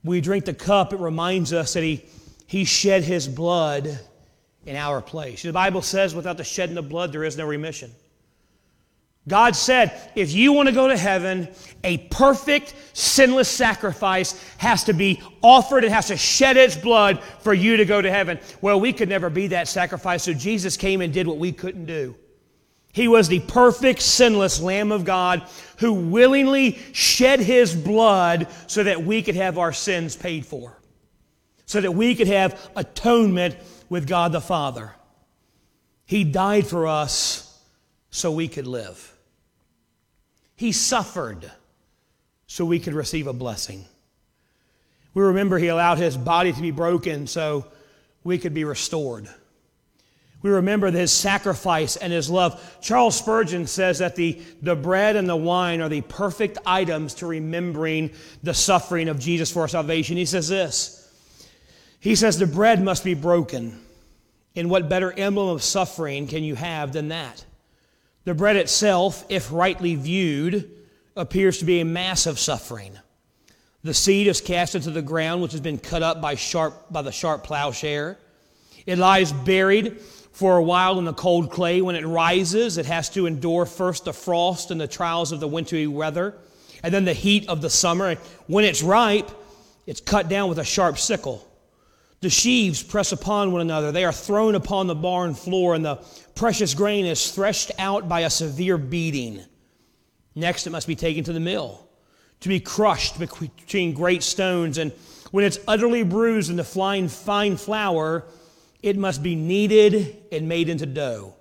We 0.04 0.20
drink 0.20 0.44
the 0.44 0.54
cup, 0.54 0.92
it 0.92 1.00
reminds 1.00 1.52
us 1.52 1.74
that 1.74 1.82
he, 1.82 2.04
he 2.46 2.64
shed 2.64 3.04
his 3.04 3.28
blood 3.28 3.98
in 4.64 4.76
our 4.76 5.00
place. 5.00 5.42
The 5.42 5.52
Bible 5.52 5.82
says, 5.82 6.14
without 6.14 6.36
the 6.36 6.44
shedding 6.44 6.76
of 6.78 6.88
blood, 6.88 7.12
there 7.12 7.24
is 7.24 7.36
no 7.36 7.46
remission. 7.46 7.90
God 9.28 9.54
said, 9.54 10.10
if 10.14 10.32
you 10.32 10.52
want 10.52 10.68
to 10.68 10.74
go 10.74 10.88
to 10.88 10.96
heaven, 10.96 11.48
a 11.84 11.98
perfect, 12.08 12.74
sinless 12.92 13.48
sacrifice 13.48 14.42
has 14.56 14.84
to 14.84 14.92
be 14.92 15.22
offered. 15.42 15.84
It 15.84 15.92
has 15.92 16.08
to 16.08 16.16
shed 16.16 16.56
its 16.56 16.76
blood 16.76 17.22
for 17.40 17.54
you 17.54 17.76
to 17.76 17.84
go 17.84 18.02
to 18.02 18.10
heaven. 18.10 18.40
Well, 18.60 18.80
we 18.80 18.92
could 18.92 19.08
never 19.08 19.30
be 19.30 19.48
that 19.48 19.68
sacrifice, 19.68 20.24
so 20.24 20.32
Jesus 20.32 20.76
came 20.76 21.00
and 21.00 21.12
did 21.12 21.26
what 21.26 21.38
we 21.38 21.52
couldn't 21.52 21.86
do. 21.86 22.16
He 22.92 23.06
was 23.06 23.28
the 23.28 23.40
perfect, 23.40 24.00
sinless 24.00 24.60
Lamb 24.60 24.90
of 24.90 25.04
God 25.04 25.46
who 25.78 25.92
willingly 25.92 26.78
shed 26.92 27.38
his 27.38 27.74
blood 27.74 28.48
so 28.66 28.82
that 28.82 29.04
we 29.04 29.22
could 29.22 29.36
have 29.36 29.58
our 29.58 29.72
sins 29.72 30.16
paid 30.16 30.44
for, 30.46 30.80
so 31.66 31.80
that 31.80 31.92
we 31.92 32.14
could 32.14 32.28
have 32.28 32.70
atonement 32.74 33.56
with 33.88 34.08
God 34.08 34.32
the 34.32 34.40
Father. 34.40 34.92
He 36.06 36.24
died 36.24 36.66
for 36.66 36.86
us 36.86 37.62
so 38.10 38.32
we 38.32 38.48
could 38.48 38.66
live. 38.66 39.14
He 40.58 40.72
suffered 40.72 41.48
so 42.48 42.64
we 42.64 42.80
could 42.80 42.92
receive 42.92 43.28
a 43.28 43.32
blessing. 43.32 43.84
We 45.14 45.22
remember 45.22 45.56
he 45.56 45.68
allowed 45.68 45.98
his 45.98 46.16
body 46.16 46.52
to 46.52 46.60
be 46.60 46.72
broken 46.72 47.28
so 47.28 47.64
we 48.24 48.38
could 48.38 48.54
be 48.54 48.64
restored. 48.64 49.28
We 50.42 50.50
remember 50.50 50.90
his 50.90 51.12
sacrifice 51.12 51.94
and 51.94 52.12
his 52.12 52.28
love. 52.28 52.60
Charles 52.80 53.16
Spurgeon 53.16 53.68
says 53.68 54.00
that 54.00 54.16
the, 54.16 54.42
the 54.60 54.74
bread 54.74 55.14
and 55.14 55.28
the 55.28 55.36
wine 55.36 55.80
are 55.80 55.88
the 55.88 56.00
perfect 56.00 56.58
items 56.66 57.14
to 57.14 57.26
remembering 57.26 58.10
the 58.42 58.52
suffering 58.54 59.08
of 59.08 59.20
Jesus 59.20 59.52
for 59.52 59.60
our 59.60 59.68
salvation. 59.68 60.16
He 60.16 60.26
says 60.26 60.48
this 60.48 61.08
He 62.00 62.16
says, 62.16 62.36
The 62.36 62.48
bread 62.48 62.82
must 62.82 63.04
be 63.04 63.14
broken. 63.14 63.80
And 64.56 64.70
what 64.70 64.88
better 64.88 65.12
emblem 65.12 65.50
of 65.50 65.62
suffering 65.62 66.26
can 66.26 66.42
you 66.42 66.56
have 66.56 66.92
than 66.92 67.08
that? 67.08 67.44
The 68.24 68.34
bread 68.34 68.56
itself, 68.56 69.24
if 69.28 69.52
rightly 69.52 69.94
viewed, 69.94 70.70
appears 71.16 71.58
to 71.58 71.64
be 71.64 71.80
a 71.80 71.84
mass 71.84 72.26
of 72.26 72.38
suffering. 72.38 72.98
The 73.84 73.94
seed 73.94 74.26
is 74.26 74.40
cast 74.40 74.74
into 74.74 74.90
the 74.90 75.02
ground, 75.02 75.40
which 75.40 75.52
has 75.52 75.60
been 75.60 75.78
cut 75.78 76.02
up 76.02 76.20
by, 76.20 76.34
sharp, 76.34 76.92
by 76.92 77.02
the 77.02 77.12
sharp 77.12 77.44
plowshare. 77.44 78.18
It 78.86 78.98
lies 78.98 79.32
buried 79.32 80.00
for 80.32 80.56
a 80.56 80.62
while 80.62 80.98
in 80.98 81.04
the 81.04 81.14
cold 81.14 81.50
clay. 81.50 81.80
When 81.80 81.96
it 81.96 82.06
rises, 82.06 82.76
it 82.76 82.86
has 82.86 83.08
to 83.10 83.26
endure 83.26 83.66
first 83.66 84.04
the 84.04 84.12
frost 84.12 84.70
and 84.70 84.80
the 84.80 84.86
trials 84.86 85.32
of 85.32 85.40
the 85.40 85.48
wintry 85.48 85.86
weather, 85.86 86.34
and 86.82 86.92
then 86.92 87.04
the 87.04 87.14
heat 87.14 87.48
of 87.48 87.62
the 87.62 87.70
summer. 87.70 88.16
When 88.46 88.64
it's 88.64 88.82
ripe, 88.82 89.30
it's 89.86 90.00
cut 90.00 90.28
down 90.28 90.48
with 90.48 90.58
a 90.58 90.64
sharp 90.64 90.98
sickle. 90.98 91.47
The 92.20 92.30
sheaves 92.30 92.82
press 92.82 93.12
upon 93.12 93.52
one 93.52 93.60
another. 93.60 93.92
They 93.92 94.04
are 94.04 94.12
thrown 94.12 94.54
upon 94.54 94.88
the 94.88 94.94
barn 94.94 95.34
floor, 95.34 95.74
and 95.74 95.84
the 95.84 95.96
precious 96.34 96.74
grain 96.74 97.06
is 97.06 97.30
threshed 97.30 97.70
out 97.78 98.08
by 98.08 98.20
a 98.20 98.30
severe 98.30 98.76
beating. 98.76 99.44
Next, 100.34 100.66
it 100.66 100.70
must 100.70 100.86
be 100.86 100.96
taken 100.96 101.24
to 101.24 101.32
the 101.32 101.40
mill 101.40 101.88
to 102.40 102.48
be 102.48 102.60
crushed 102.60 103.18
between 103.18 103.94
great 103.94 104.22
stones. 104.22 104.78
And 104.78 104.92
when 105.30 105.44
it's 105.44 105.58
utterly 105.66 106.02
bruised 106.02 106.50
into 106.50 106.64
fine, 106.64 107.08
fine 107.08 107.56
flour, 107.56 108.24
it 108.82 108.96
must 108.96 109.22
be 109.22 109.34
kneaded 109.34 110.16
and 110.32 110.48
made 110.48 110.68
into 110.68 110.86
dough. 110.86 111.34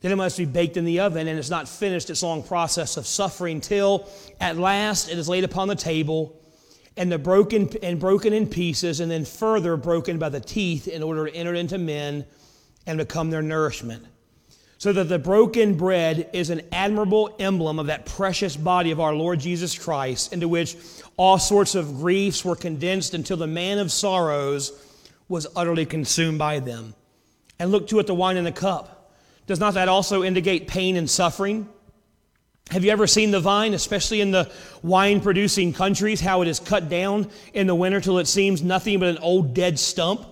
Then 0.00 0.12
it 0.12 0.16
must 0.16 0.38
be 0.38 0.44
baked 0.44 0.76
in 0.76 0.84
the 0.84 1.00
oven, 1.00 1.26
and 1.26 1.38
it's 1.38 1.50
not 1.50 1.68
finished 1.68 2.08
its 2.08 2.22
long 2.22 2.44
process 2.44 2.96
of 2.96 3.06
suffering 3.06 3.60
till 3.60 4.08
at 4.40 4.56
last 4.56 5.10
it 5.10 5.18
is 5.18 5.28
laid 5.28 5.42
upon 5.42 5.66
the 5.66 5.74
table 5.74 6.37
and 6.98 7.10
the 7.10 7.18
broken 7.18 7.70
and 7.82 7.98
broken 7.98 8.32
in 8.32 8.46
pieces, 8.46 9.00
and 9.00 9.10
then 9.10 9.24
further 9.24 9.76
broken 9.76 10.18
by 10.18 10.28
the 10.28 10.40
teeth 10.40 10.88
in 10.88 11.02
order 11.02 11.26
to 11.26 11.34
enter 11.34 11.54
into 11.54 11.78
men 11.78 12.26
and 12.86 12.98
become 12.98 13.30
their 13.30 13.40
nourishment. 13.40 14.04
So 14.78 14.92
that 14.92 15.08
the 15.08 15.18
broken 15.18 15.76
bread 15.76 16.28
is 16.32 16.50
an 16.50 16.62
admirable 16.70 17.34
emblem 17.38 17.78
of 17.78 17.86
that 17.86 18.04
precious 18.04 18.56
body 18.56 18.90
of 18.90 19.00
our 19.00 19.14
Lord 19.14 19.40
Jesus 19.40 19.78
Christ, 19.78 20.32
into 20.32 20.48
which 20.48 20.76
all 21.16 21.38
sorts 21.38 21.74
of 21.74 21.96
griefs 21.96 22.44
were 22.44 22.56
condensed 22.56 23.14
until 23.14 23.36
the 23.36 23.46
man 23.46 23.78
of 23.78 23.90
sorrows 23.90 24.72
was 25.28 25.46
utterly 25.56 25.86
consumed 25.86 26.38
by 26.38 26.58
them. 26.58 26.94
And 27.58 27.70
look 27.70 27.88
too 27.88 27.98
at 28.00 28.06
the 28.06 28.14
wine 28.14 28.36
in 28.36 28.44
the 28.44 28.52
cup. 28.52 29.12
Does 29.46 29.60
not 29.60 29.74
that 29.74 29.88
also 29.88 30.22
indicate 30.22 30.68
pain 30.68 30.96
and 30.96 31.08
suffering? 31.08 31.68
Have 32.70 32.84
you 32.84 32.90
ever 32.90 33.06
seen 33.06 33.30
the 33.30 33.40
vine, 33.40 33.72
especially 33.72 34.20
in 34.20 34.30
the 34.30 34.50
wine 34.82 35.22
producing 35.22 35.72
countries, 35.72 36.20
how 36.20 36.42
it 36.42 36.48
is 36.48 36.60
cut 36.60 36.90
down 36.90 37.30
in 37.54 37.66
the 37.66 37.74
winter 37.74 37.98
till 37.98 38.18
it 38.18 38.26
seems 38.26 38.62
nothing 38.62 39.00
but 39.00 39.08
an 39.08 39.18
old 39.18 39.54
dead 39.54 39.78
stump? 39.78 40.26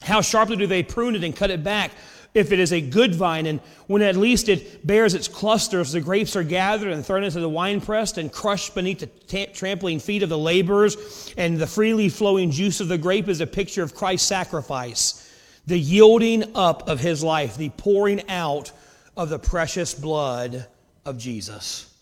How 0.00 0.22
sharply 0.22 0.56
do 0.56 0.66
they 0.66 0.82
prune 0.82 1.14
it 1.14 1.24
and 1.24 1.36
cut 1.36 1.50
it 1.50 1.62
back 1.62 1.92
if 2.32 2.52
it 2.52 2.58
is 2.58 2.72
a 2.72 2.80
good 2.80 3.14
vine, 3.14 3.44
and 3.44 3.60
when 3.88 4.00
at 4.00 4.16
least 4.16 4.48
it 4.48 4.86
bears 4.86 5.12
its 5.12 5.28
clusters, 5.28 5.92
the 5.92 6.00
grapes 6.00 6.34
are 6.34 6.42
gathered 6.42 6.90
and 6.90 7.04
thrown 7.04 7.24
into 7.24 7.40
the 7.40 7.48
winepress 7.48 8.16
and 8.16 8.32
crushed 8.32 8.74
beneath 8.74 9.00
the 9.00 9.06
t- 9.06 9.44
trampling 9.52 10.00
feet 10.00 10.22
of 10.22 10.30
the 10.30 10.38
laborers, 10.38 11.34
and 11.36 11.58
the 11.58 11.66
freely 11.66 12.08
flowing 12.08 12.50
juice 12.50 12.80
of 12.80 12.88
the 12.88 12.96
grape 12.96 13.28
is 13.28 13.42
a 13.42 13.46
picture 13.46 13.82
of 13.82 13.94
Christ's 13.94 14.26
sacrifice, 14.26 15.30
the 15.66 15.78
yielding 15.78 16.56
up 16.56 16.88
of 16.88 17.00
his 17.00 17.22
life, 17.22 17.58
the 17.58 17.68
pouring 17.68 18.26
out 18.30 18.72
of 19.14 19.28
the 19.28 19.38
precious 19.38 19.92
blood 19.92 20.66
of 21.04 21.18
Jesus. 21.18 21.92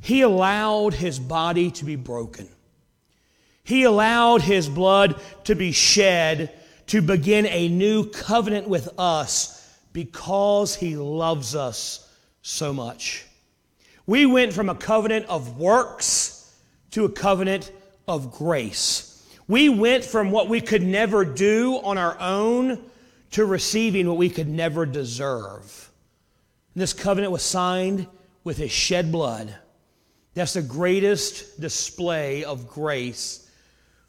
He 0.00 0.20
allowed 0.20 0.94
his 0.94 1.18
body 1.18 1.70
to 1.72 1.84
be 1.84 1.96
broken. 1.96 2.48
He 3.62 3.84
allowed 3.84 4.42
his 4.42 4.68
blood 4.68 5.20
to 5.44 5.54
be 5.54 5.72
shed 5.72 6.52
to 6.88 7.00
begin 7.00 7.46
a 7.46 7.68
new 7.68 8.10
covenant 8.10 8.68
with 8.68 8.88
us 8.98 9.78
because 9.92 10.74
he 10.74 10.96
loves 10.96 11.54
us 11.54 12.12
so 12.42 12.72
much. 12.72 13.24
We 14.06 14.26
went 14.26 14.52
from 14.52 14.68
a 14.68 14.74
covenant 14.74 15.26
of 15.26 15.58
works 15.58 16.54
to 16.90 17.06
a 17.06 17.08
covenant 17.08 17.72
of 18.06 18.32
grace. 18.32 19.26
We 19.48 19.70
went 19.70 20.04
from 20.04 20.30
what 20.30 20.48
we 20.48 20.60
could 20.60 20.82
never 20.82 21.24
do 21.24 21.80
on 21.82 21.96
our 21.96 22.18
own 22.20 22.84
to 23.32 23.44
receiving 23.46 24.06
what 24.06 24.18
we 24.18 24.28
could 24.28 24.48
never 24.48 24.84
deserve. 24.84 25.90
This 26.74 26.92
covenant 26.92 27.32
was 27.32 27.42
signed 27.42 28.06
with 28.42 28.56
his 28.56 28.72
shed 28.72 29.12
blood. 29.12 29.54
That's 30.34 30.54
the 30.54 30.62
greatest 30.62 31.60
display 31.60 32.44
of 32.44 32.68
grace 32.68 33.48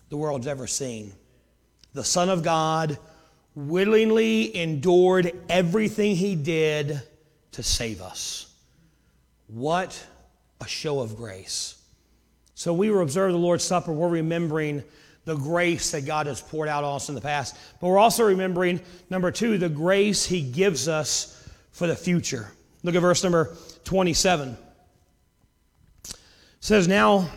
the 0.10 0.17
world's 0.17 0.47
ever 0.47 0.67
seen 0.67 1.13
the 1.95 2.04
Son 2.04 2.30
of 2.30 2.43
God, 2.43 2.99
willingly 3.56 4.56
endured 4.56 5.32
everything 5.47 6.13
he 6.13 6.36
did 6.36 7.01
to 7.54 7.63
save 7.63 8.01
us. 8.01 8.54
What 9.47 10.06
a 10.60 10.67
show 10.67 10.99
of 10.99 11.15
grace. 11.15 11.82
So 12.54 12.73
we 12.73 12.89
observe 12.89 13.32
the 13.32 13.38
Lord's 13.38 13.63
Supper, 13.63 13.93
we're 13.93 14.10
remembering 14.10 14.84
the 15.23 15.36
grace 15.36 15.91
that 15.91 16.06
God 16.06 16.28
has 16.28 16.41
poured 16.41 16.67
out 16.67 16.84
on 16.84 16.97
us 16.97 17.08
in 17.08 17.15
the 17.15 17.21
past. 17.21 17.58
But 17.80 17.88
we're 17.88 17.97
also 17.97 18.25
remembering, 18.25 18.82
number 19.10 19.32
two, 19.32 19.58
the 19.58 19.69
grace 19.69 20.25
he 20.25 20.41
gives 20.41 20.89
us 20.89 21.49
for 21.71 21.88
the 21.88 21.95
future. 21.95 22.51
Look 22.86 22.93
at 22.93 23.02
verse 23.02 23.24
number 23.24 23.56
27. 23.84 24.58
It 26.08 26.15
says, 26.60 26.88
Now 26.88 27.30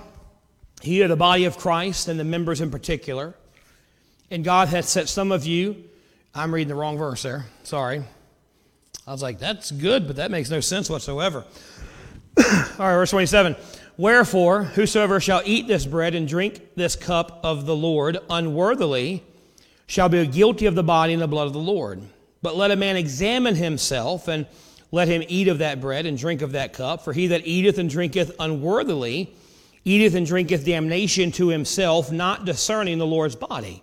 he 0.83 1.03
the 1.03 1.17
body 1.17 1.47
of 1.47 1.57
Christ 1.57 2.09
and 2.09 2.21
the 2.21 2.25
members 2.25 2.61
in 2.61 2.71
particular. 2.71 3.35
And 4.31 4.45
God 4.45 4.69
hath 4.69 4.85
set 4.85 5.09
some 5.09 5.33
of 5.33 5.47
you, 5.47 5.85
I'm 6.35 6.53
reading 6.53 6.69
the 6.69 6.75
wrong 6.75 6.99
verse 6.99 7.23
there, 7.23 7.47
sorry. 7.63 8.05
I 9.07 9.13
was 9.13 9.23
like, 9.23 9.39
that's 9.39 9.71
good, 9.71 10.07
but 10.07 10.17
that 10.17 10.31
makes 10.31 10.51
no 10.51 10.61
sense 10.61 10.91
whatsoever. 10.91 11.47
All 12.39 12.45
right, 12.79 12.93
verse 12.93 13.11
27. 13.11 13.57
Wherefore, 13.97 14.65
whosoever 14.65 15.19
shall 15.19 15.41
eat 15.47 15.67
this 15.67 15.87
bread 15.87 16.15
and 16.15 16.29
drink 16.29 16.61
this 16.77 16.95
cup 16.95 17.41
of 17.43 17.65
the 17.65 17.75
Lord 17.75 18.19
unworthily 18.29 19.25
shall 19.87 20.11
be 20.11 20.27
guilty 20.27 20.67
of 20.67 20.75
the 20.75 20.83
body 20.83 21.15
and 21.15 21.23
the 21.23 21.27
blood 21.27 21.47
of 21.47 21.55
the 21.55 21.59
Lord. 21.59 22.03
But 22.43 22.55
let 22.55 22.71
a 22.71 22.77
man 22.77 22.97
examine 22.97 23.55
himself, 23.55 24.29
and 24.29 24.47
let 24.90 25.09
him 25.09 25.22
eat 25.29 25.48
of 25.48 25.59
that 25.59 25.81
bread 25.81 26.07
and 26.07 26.16
drink 26.16 26.42
of 26.42 26.53
that 26.53 26.72
cup. 26.72 27.05
For 27.05 27.12
he 27.12 27.29
that 27.29 27.46
eateth 27.46 27.79
and 27.79 27.90
drinketh 27.90 28.35
unworthily 28.38 29.35
eateth 29.85 30.14
and 30.14 30.27
drinketh 30.27 30.64
damnation 30.64 31.33
to 31.33 31.48
himself, 31.48 32.12
not 32.12 32.44
discerning 32.44 32.98
the 32.98 33.07
Lord's 33.07 33.37
body. 33.37 33.83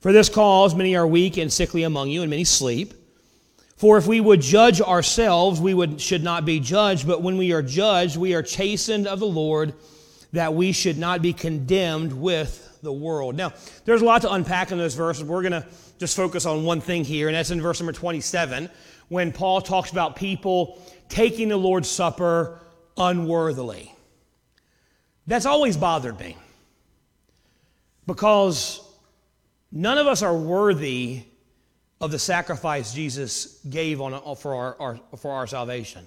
For 0.00 0.12
this 0.12 0.28
cause 0.28 0.74
many 0.74 0.96
are 0.96 1.06
weak 1.06 1.36
and 1.36 1.52
sickly 1.52 1.82
among 1.82 2.08
you, 2.08 2.22
and 2.22 2.30
many 2.30 2.44
sleep. 2.44 2.94
For 3.76 3.98
if 3.98 4.06
we 4.06 4.20
would 4.20 4.40
judge 4.40 4.80
ourselves, 4.80 5.60
we 5.60 5.74
would, 5.74 6.00
should 6.00 6.24
not 6.24 6.44
be 6.44 6.60
judged, 6.60 7.06
but 7.06 7.22
when 7.22 7.36
we 7.36 7.52
are 7.52 7.62
judged, 7.62 8.16
we 8.16 8.34
are 8.34 8.42
chastened 8.42 9.06
of 9.06 9.20
the 9.20 9.26
Lord, 9.26 9.74
that 10.32 10.54
we 10.54 10.72
should 10.72 10.98
not 10.98 11.22
be 11.22 11.32
condemned 11.32 12.12
with 12.12 12.78
the 12.82 12.92
world. 12.92 13.34
Now, 13.36 13.52
there's 13.84 14.02
a 14.02 14.04
lot 14.04 14.22
to 14.22 14.32
unpack 14.32 14.72
in 14.72 14.78
those 14.78 14.94
verses. 14.94 15.24
We're 15.24 15.42
going 15.42 15.52
to 15.52 15.66
just 15.98 16.16
focus 16.16 16.46
on 16.46 16.64
one 16.64 16.80
thing 16.80 17.04
here, 17.04 17.28
and 17.28 17.36
that's 17.36 17.50
in 17.50 17.60
verse 17.60 17.80
number 17.80 17.92
27, 17.92 18.68
when 19.08 19.32
Paul 19.32 19.60
talks 19.60 19.90
about 19.90 20.16
people 20.16 20.80
taking 21.08 21.48
the 21.48 21.56
Lord's 21.56 21.90
Supper 21.90 22.60
unworthily. 22.96 23.94
That's 25.26 25.46
always 25.46 25.76
bothered 25.76 26.18
me 26.18 26.36
because 28.06 28.82
None 29.70 29.98
of 29.98 30.06
us 30.06 30.22
are 30.22 30.36
worthy 30.36 31.24
of 32.00 32.10
the 32.10 32.18
sacrifice 32.18 32.94
Jesus 32.94 33.60
gave 33.68 34.00
on, 34.00 34.14
uh, 34.14 34.34
for, 34.34 34.54
our, 34.54 34.76
our, 34.80 35.00
for 35.18 35.32
our 35.32 35.46
salvation. 35.46 36.04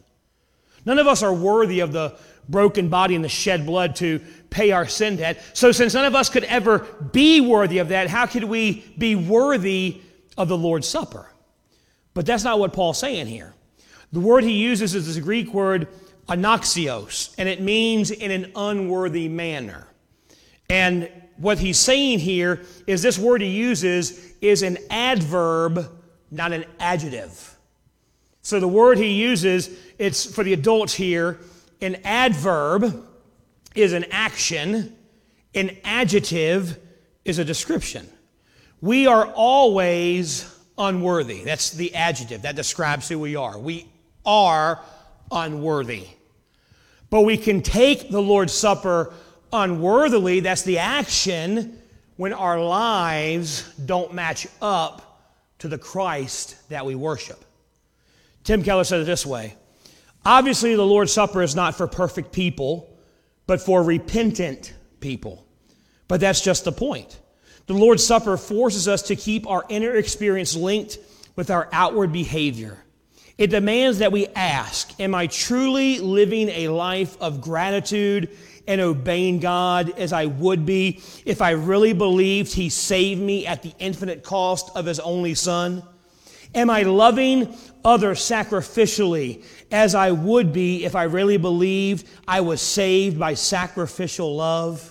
None 0.86 0.98
of 0.98 1.06
us 1.06 1.22
are 1.22 1.34
worthy 1.34 1.82
of 1.82 1.92
the 1.92 2.18
broken 2.50 2.90
body 2.90 3.14
and 3.14 3.24
the 3.24 3.30
shed 3.30 3.66
blood 3.66 3.96
to 3.98 4.20
pay 4.50 4.72
our 4.72 4.88
sin 4.88 5.18
debt. 5.18 5.44
So, 5.54 5.72
since 5.72 5.94
none 5.94 6.06
of 6.06 6.16
us 6.16 6.30
could 6.30 6.44
ever 6.46 6.80
be 7.12 7.40
worthy 7.40 7.78
of 7.78 7.90
that, 7.90 8.08
how 8.08 8.26
could 8.26 8.46
we 8.46 8.84
be 8.98 9.16
worthy 9.16 10.02
of 10.38 10.48
the 10.48 10.58
Lord's 10.58 10.88
Supper? 10.88 11.31
But 12.14 12.26
that's 12.26 12.44
not 12.44 12.60
what 12.60 12.74
Paul's 12.74 13.00
saying 13.00 13.28
here. 13.28 13.54
The 14.12 14.20
word 14.20 14.44
he 14.44 14.52
uses 14.52 14.96
is 14.96 15.16
the 15.16 15.22
Greek 15.22 15.54
word 15.54 15.88
anaxios, 16.28 17.34
and 17.38 17.48
it 17.48 17.62
means 17.62 18.12
in 18.12 18.32
an 18.32 18.52
unworthy 18.56 19.28
manner. 19.30 19.88
And 20.70 21.10
what 21.38 21.60
he's 21.60 21.80
saying 21.80 22.20
here 22.20 22.64
is 22.88 23.02
this 23.02 23.18
word 23.18 23.42
he 23.42 23.50
uses 23.50 24.34
is 24.42 24.62
an 24.64 24.78
adverb, 24.90 25.90
not 26.30 26.52
an 26.52 26.66
adjective. 26.80 27.58
So 28.42 28.60
the 28.60 28.68
word 28.68 28.98
he 28.98 29.14
uses, 29.14 29.70
it's 29.98 30.26
for 30.26 30.44
the 30.44 30.54
adults 30.54 30.94
here, 30.94 31.40
an 31.82 31.98
adverb 32.04 33.08
is 33.76 33.94
an 33.94 34.06
action, 34.12 34.96
an 35.54 35.78
adjective 35.84 36.78
is 37.26 37.40
a 37.40 37.46
description. 37.46 38.10
We 38.82 39.08
are 39.08 39.28
always 39.28 40.51
unworthy. 40.78 41.44
That's 41.44 41.72
the 41.72 41.96
adjective 41.96 42.44
that 42.44 42.56
describes 42.56 43.08
who 43.08 43.20
we 43.20 43.36
are. 43.36 43.58
We 43.58 43.88
are 44.26 44.82
unworthy. 45.32 46.08
But 47.10 47.22
we 47.22 47.38
can 47.38 47.62
take 47.62 48.10
the 48.10 48.22
Lord's 48.22 48.54
Supper 48.54 49.14
unworthily, 49.52 50.40
that's 50.40 50.62
the 50.64 50.80
action, 50.80 51.82
when 52.16 52.34
our 52.34 52.64
lives 52.64 53.64
don't 53.86 54.14
match 54.14 54.48
up 54.62 55.24
to 55.60 55.68
the 55.68 55.78
Christ 55.78 56.58
that 56.70 56.86
we 56.86 56.96
worship. 56.96 57.44
Tim 58.44 58.64
Keller 58.64 58.84
said 58.84 59.02
it 59.02 59.06
this 59.06 59.26
way 59.26 59.56
Obviously, 60.24 60.76
the 60.76 60.86
Lord's 60.86 61.12
Supper 61.12 61.42
is 61.42 61.56
not 61.56 61.76
for 61.76 61.88
perfect 61.88 62.32
people, 62.32 62.96
but 63.48 63.62
for 63.62 63.84
repentant 63.84 64.74
people. 65.00 65.46
But 66.08 66.20
that's 66.20 66.42
just 66.42 66.64
the 66.64 66.72
point. 66.72 67.20
The 67.72 67.78
Lord's 67.78 68.06
Supper 68.06 68.36
forces 68.36 68.90
us 68.90 69.04
to 69.04 69.16
keep 69.16 69.48
our 69.48 69.64
inner 69.70 69.96
experience 69.96 70.58
linked 70.58 70.98
with 71.38 71.50
our 71.50 71.70
outward 71.72 72.12
behavior. 72.12 72.84
It 73.38 73.48
demands 73.48 74.00
that 74.00 74.12
we 74.12 74.28
ask 74.28 75.00
Am 75.00 75.16
I 75.16 75.28
truly 75.28 76.00
living 76.00 76.50
a 76.50 76.68
life 76.68 77.16
of 77.22 77.40
gratitude 77.40 78.28
and 78.68 78.82
obeying 78.82 79.40
God 79.40 79.98
as 79.98 80.12
I 80.12 80.26
would 80.26 80.66
be 80.66 81.02
if 81.24 81.42
I 81.42 81.52
really 81.52 81.94
believed 81.94 82.54
He 82.54 82.68
saved 82.68 83.22
me 83.22 83.48
at 83.48 83.64
the 83.64 83.74
infinite 83.80 84.22
cost 84.22 84.70
of 84.76 84.86
His 84.86 85.00
only 85.00 85.34
Son? 85.34 85.82
Am 86.54 86.70
I 86.70 86.82
loving 86.84 87.56
others 87.86 88.20
sacrificially 88.20 89.46
as 89.72 89.96
I 89.96 90.12
would 90.12 90.52
be 90.52 90.84
if 90.84 90.94
I 90.94 91.04
really 91.04 91.38
believed 91.38 92.06
I 92.28 92.42
was 92.42 92.62
saved 92.62 93.18
by 93.18 93.36
sacrificial 93.36 94.36
love? 94.36 94.91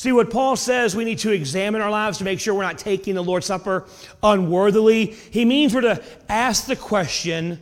See, 0.00 0.12
what 0.12 0.30
Paul 0.30 0.56
says, 0.56 0.96
we 0.96 1.04
need 1.04 1.18
to 1.18 1.30
examine 1.30 1.82
our 1.82 1.90
lives 1.90 2.16
to 2.16 2.24
make 2.24 2.40
sure 2.40 2.54
we're 2.54 2.62
not 2.62 2.78
taking 2.78 3.14
the 3.14 3.22
Lord's 3.22 3.44
Supper 3.44 3.84
unworthily. 4.22 5.04
He 5.04 5.44
means 5.44 5.74
we're 5.74 5.82
to 5.82 6.02
ask 6.26 6.64
the 6.64 6.74
question 6.74 7.60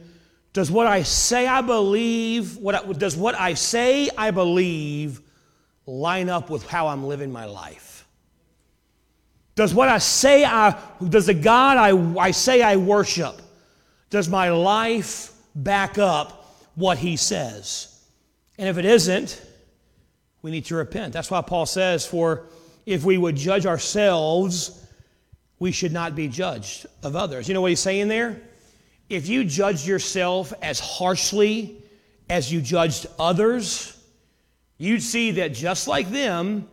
Does 0.53 0.71
what 0.71 0.87
I 0.87 1.03
say 1.03 1.49
I 1.49 1.63
believe, 1.63 2.57
what 2.59 2.77
I, 2.77 2.93
does 2.93 3.17
what 3.17 3.35
I 3.35 3.55
say 3.55 4.09
I 4.17 4.31
believe 4.31 5.21
line 5.85 6.29
up 6.29 6.49
with 6.49 6.65
how 6.65 6.87
I'm 6.87 7.09
living 7.09 7.33
my 7.33 7.45
life? 7.47 8.07
Does 9.57 9.75
what 9.75 9.89
I 9.89 9.99
say 9.99 10.45
I, 10.45 10.81
does 11.09 11.27
the 11.27 11.35
God 11.35 11.77
I, 11.77 12.21
I 12.21 12.31
say 12.31 12.63
I 12.63 12.77
worship, 12.77 13.43
does 14.11 14.29
my 14.29 14.51
life 14.51 15.33
back 15.57 15.99
up 15.99 16.55
what 16.77 16.99
he 16.99 17.17
says? 17.17 18.01
And 18.59 18.69
if 18.69 18.79
it 18.79 18.85
isn't, 18.85 19.45
we 20.43 20.51
need 20.51 20.67
to 20.67 20.77
repent. 20.77 21.13
That's 21.13 21.31
why 21.31 21.43
Paul 21.43 21.67
says, 21.67 22.07
For 22.07 22.45
if 22.87 23.05
we 23.05 23.19
would 23.19 23.37
judge 23.37 23.67
ourselves, 23.67 24.87
we 25.59 25.73
should 25.73 25.93
not 25.93 26.15
be 26.15 26.29
judged 26.29 26.87
of 27.03 27.17
others. 27.17 27.49
You 27.49 27.55
know 27.55 27.61
what 27.61 27.71
he's 27.71 27.81
saying 27.81 28.09
there? 28.09 28.41
If 29.09 29.29
you 29.29 29.45
judge 29.45 29.87
yourself 29.87 30.53
as 30.63 30.79
harshly 30.79 31.83
as 32.29 32.53
you 32.53 32.61
judged 32.61 33.07
others, 33.19 33.97
you'd 34.77 35.03
see 35.03 35.33
that 35.33 35.55
just 35.55 35.89
like 35.89 36.11
them, 36.11 36.69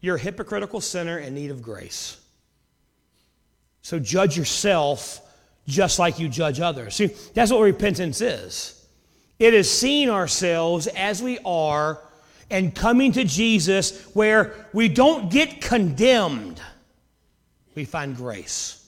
you're 0.00 0.16
a 0.16 0.20
hypocritical 0.20 0.80
sinner 0.80 1.18
in 1.18 1.34
need 1.34 1.50
of 1.50 1.62
grace. 1.62 2.18
So 3.82 3.98
judge 3.98 4.36
yourself 4.36 5.20
just 5.66 5.98
like 5.98 6.18
you 6.18 6.28
judge 6.28 6.60
others. 6.60 6.96
See, 6.96 7.08
that's 7.34 7.50
what 7.50 7.60
repentance 7.60 8.20
is. 8.20 8.86
It 9.38 9.54
is 9.54 9.70
seeing 9.70 10.10
ourselves 10.10 10.86
as 10.86 11.22
we 11.22 11.38
are 11.44 12.00
and 12.50 12.74
coming 12.74 13.12
to 13.12 13.24
Jesus 13.24 14.04
where 14.14 14.54
we 14.72 14.88
don't 14.88 15.30
get 15.30 15.60
condemned, 15.60 16.60
we 17.74 17.84
find 17.84 18.16
grace. 18.16 18.79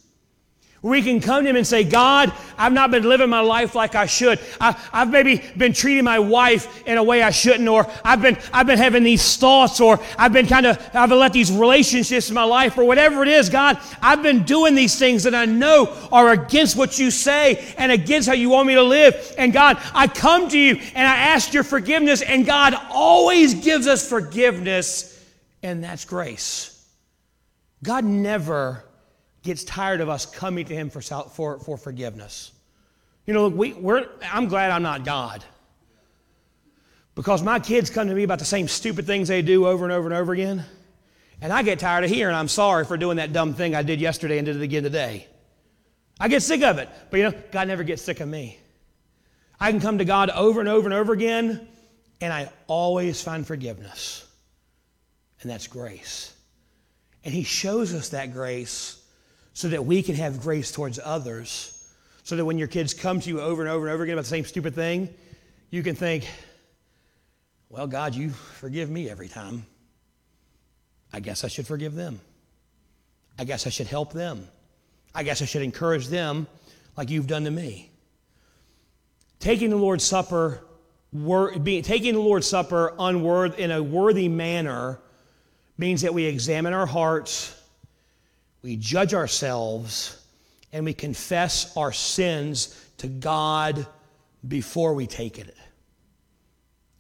We 0.83 1.01
can 1.01 1.21
come 1.21 1.45
to 1.45 1.51
Him 1.51 1.55
and 1.55 1.67
say, 1.67 1.85
God, 1.85 2.33
I've 2.59 2.73
not 2.73 2.91
been 2.91 3.05
living 3.05 3.31
my 3.31 3.41
life 3.41 3.77
like 3.77 3.95
I 3.95 4.07
should. 4.07 4.41
I, 4.61 4.73
have 4.93 5.11
maybe 5.11 5.41
been 5.57 5.73
treating 5.73 6.03
my 6.03 6.19
wife 6.19 6.83
in 6.89 6.99
a 6.99 7.03
way 7.05 7.23
I 7.23 7.31
shouldn't, 7.31 7.69
or 7.69 7.89
I've 8.05 8.21
been, 8.21 8.37
I've 8.53 8.67
been 8.67 8.79
having 8.79 9.05
these 9.05 9.37
thoughts, 9.37 9.81
or 9.81 10.01
I've 10.19 10.33
been 10.33 10.49
kind 10.49 10.67
of, 10.67 10.91
I've 10.93 11.13
let 11.13 11.33
these 11.33 11.53
relationships 11.53 12.31
in 12.31 12.35
my 12.35 12.43
life, 12.43 12.77
or 12.79 12.85
whatever 12.85 13.23
it 13.23 13.29
is. 13.29 13.49
God, 13.49 13.79
I've 14.03 14.25
been 14.25 14.43
doing 14.43 14.75
these 14.75 14.99
things 14.99 15.23
that 15.23 15.37
I 15.37 15.45
know 15.45 15.97
are 16.11 16.33
against 16.33 16.77
what 16.77 16.99
you 16.99 17.13
say 17.13 17.75
and 17.79 17.93
against 17.93 18.27
how 18.27 18.35
you 18.35 18.51
want 18.51 18.67
me 18.67 18.75
to 18.75 18.83
live. 18.83 19.35
And 19.39 19.53
God, 19.53 19.79
I 19.95 20.09
come 20.09 20.49
to 20.49 20.59
you 20.59 20.81
and 20.95 21.07
I 21.07 21.15
ask 21.15 21.55
your 21.55 21.65
forgiveness, 21.65 22.23
and 22.23 22.45
God 22.45 22.75
always 22.91 23.55
gives 23.55 23.87
us 23.87 24.09
forgiveness, 24.09 25.17
and 25.63 25.85
that's 25.85 26.05
grace. 26.05 26.71
God 27.85 28.05
never 28.05 28.85
gets 29.43 29.65
tired 29.65 30.01
of 30.01 30.09
us 30.09 30.27
coming 30.27 30.65
to 30.67 30.75
him 30.75 30.91
for, 30.91 31.01
for, 31.01 31.59
for 31.59 31.77
forgiveness. 31.77 32.53
You 33.27 33.35
know, 33.35 33.47
look, 33.47 33.57
we, 33.57 33.73
we're, 33.73 34.09
I'm 34.31 34.49
glad 34.49 34.71
I'm 34.71 34.83
not 34.83 35.05
God. 35.05 35.45
Because 37.15 37.43
my 37.43 37.59
kids 37.61 37.91
come 37.91 38.09
to 38.09 38.15
me 38.15 38.23
about 38.23 38.39
the 38.39 38.45
same 38.45 38.69
stupid 38.69 39.07
things 39.07 39.29
they 39.29 39.43
do 39.43 39.67
over 39.67 39.85
and 39.85 39.93
over 39.93 40.07
and 40.07 40.15
over 40.15 40.33
again. 40.33 40.65
And 41.41 41.53
I 41.53 41.63
get 41.63 41.79
tired 41.79 42.05
of 42.05 42.11
hearing, 42.11 42.35
I'm 42.35 42.49
sorry 42.49 42.85
for 42.85 42.97
doing 42.97 43.17
that 43.17 43.33
dumb 43.33 43.55
thing 43.55 43.75
I 43.75 43.83
did 43.83 44.01
yesterday 44.01 44.39
and 44.39 44.47
did 44.47 44.57
it 44.57 44.63
again 44.63 44.85
today. 44.85 45.27
I 46.19 46.29
get 46.29 46.43
sick 46.43 46.63
of 46.63 46.79
it. 46.79 46.89
But 47.11 47.17
you 47.19 47.25
know, 47.25 47.35
God 47.51 47.69
never 47.69 47.83
gets 47.83 48.03
sick 48.03 48.21
of 48.21 48.29
me. 48.29 48.59
I 49.59 49.71
can 49.71 49.81
come 49.81 49.99
to 49.99 50.05
God 50.05 50.31
over 50.31 50.61
and 50.61 50.69
over 50.69 50.87
and 50.87 50.95
over 50.95 51.13
again, 51.13 51.69
and 52.21 52.33
I 52.33 52.51
always 52.67 53.23
find 53.23 53.47
forgiveness. 53.47 54.27
And 55.41 55.51
that's 55.51 55.67
grace. 55.67 56.35
And 57.25 57.35
He 57.35 57.43
shows 57.43 57.93
us 57.93 58.11
that 58.11 58.33
grace 58.33 59.02
so 59.55 59.69
that 59.69 59.85
we 59.85 60.03
can 60.03 60.15
have 60.15 60.41
grace 60.41 60.73
towards 60.73 60.99
others. 61.03 61.79
So 62.25 62.37
that 62.37 62.45
when 62.45 62.59
your 62.59 62.69
kids 62.69 62.95
come 62.95 63.21
to 63.21 63.29
you 63.29 63.41
over 63.41 63.63
and 63.63 63.71
over 63.71 63.87
and 63.87 63.95
over 63.95 64.05
again 64.05 64.15
about 64.15 64.23
the 64.23 64.29
same 64.29 64.45
stupid 64.45 64.75
thing, 64.75 65.13
you 65.71 65.83
can 65.83 65.95
think, 65.95 66.29
well, 67.69 67.87
God, 67.87 68.15
you 68.15 68.31
forgive 68.31 68.89
me 68.91 69.11
every 69.11 69.29
time. 69.29 69.67
I 71.13 71.21
guess 71.21 71.45
I 71.45 71.49
should 71.49 71.67
forgive 71.67 71.95
them. 71.95 72.21
I 73.39 73.45
guess 73.45 73.67
I 73.67 73.71
should 73.71 73.87
help 73.87 74.13
them. 74.13 74.49
I 75.15 75.23
guess 75.23 75.43
I 75.43 75.47
should 75.47 75.63
encourage 75.63 76.09
them 76.09 76.47
like 76.97 77.11
you've 77.11 77.27
done 77.27 77.45
to 77.45 77.51
me. 77.51 77.91
Taking 79.41 79.71
the 79.71 79.77
Lord's 79.77 80.05
Supper, 80.05 80.65
wor- 81.13 81.59
being, 81.59 81.83
taking 81.83 82.15
the 82.15 82.21
Lord's 82.21 82.47
Supper 82.47 82.95
unworth, 82.99 83.59
in 83.59 83.71
a 83.71 83.83
worthy 83.83 84.29
manner 84.29 85.01
means 85.77 86.03
that 86.03 86.15
we 86.15 86.25
examine 86.25 86.73
our 86.73 86.87
hearts 86.87 87.59
we 88.63 88.77
judge 88.77 89.13
ourselves, 89.13 90.25
and 90.73 90.85
we 90.85 90.95
confess 90.95 91.77
our 91.77 91.93
sins 91.93 92.79
to 92.99 93.09
God 93.09 93.87
before 94.47 94.95
we 94.95 95.07
take 95.07 95.39
it. 95.39 95.57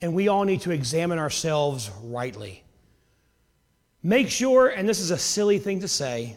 And 0.00 0.14
we 0.14 0.28
all 0.28 0.44
need 0.44 0.62
to 0.62 0.72
examine 0.72 1.18
ourselves 1.18 1.90
rightly. 2.02 2.64
Make 4.02 4.28
sure, 4.28 4.68
and 4.68 4.88
this 4.88 4.98
is 4.98 5.12
a 5.12 5.18
silly 5.18 5.58
thing 5.58 5.80
to 5.80 5.88
say, 5.88 6.36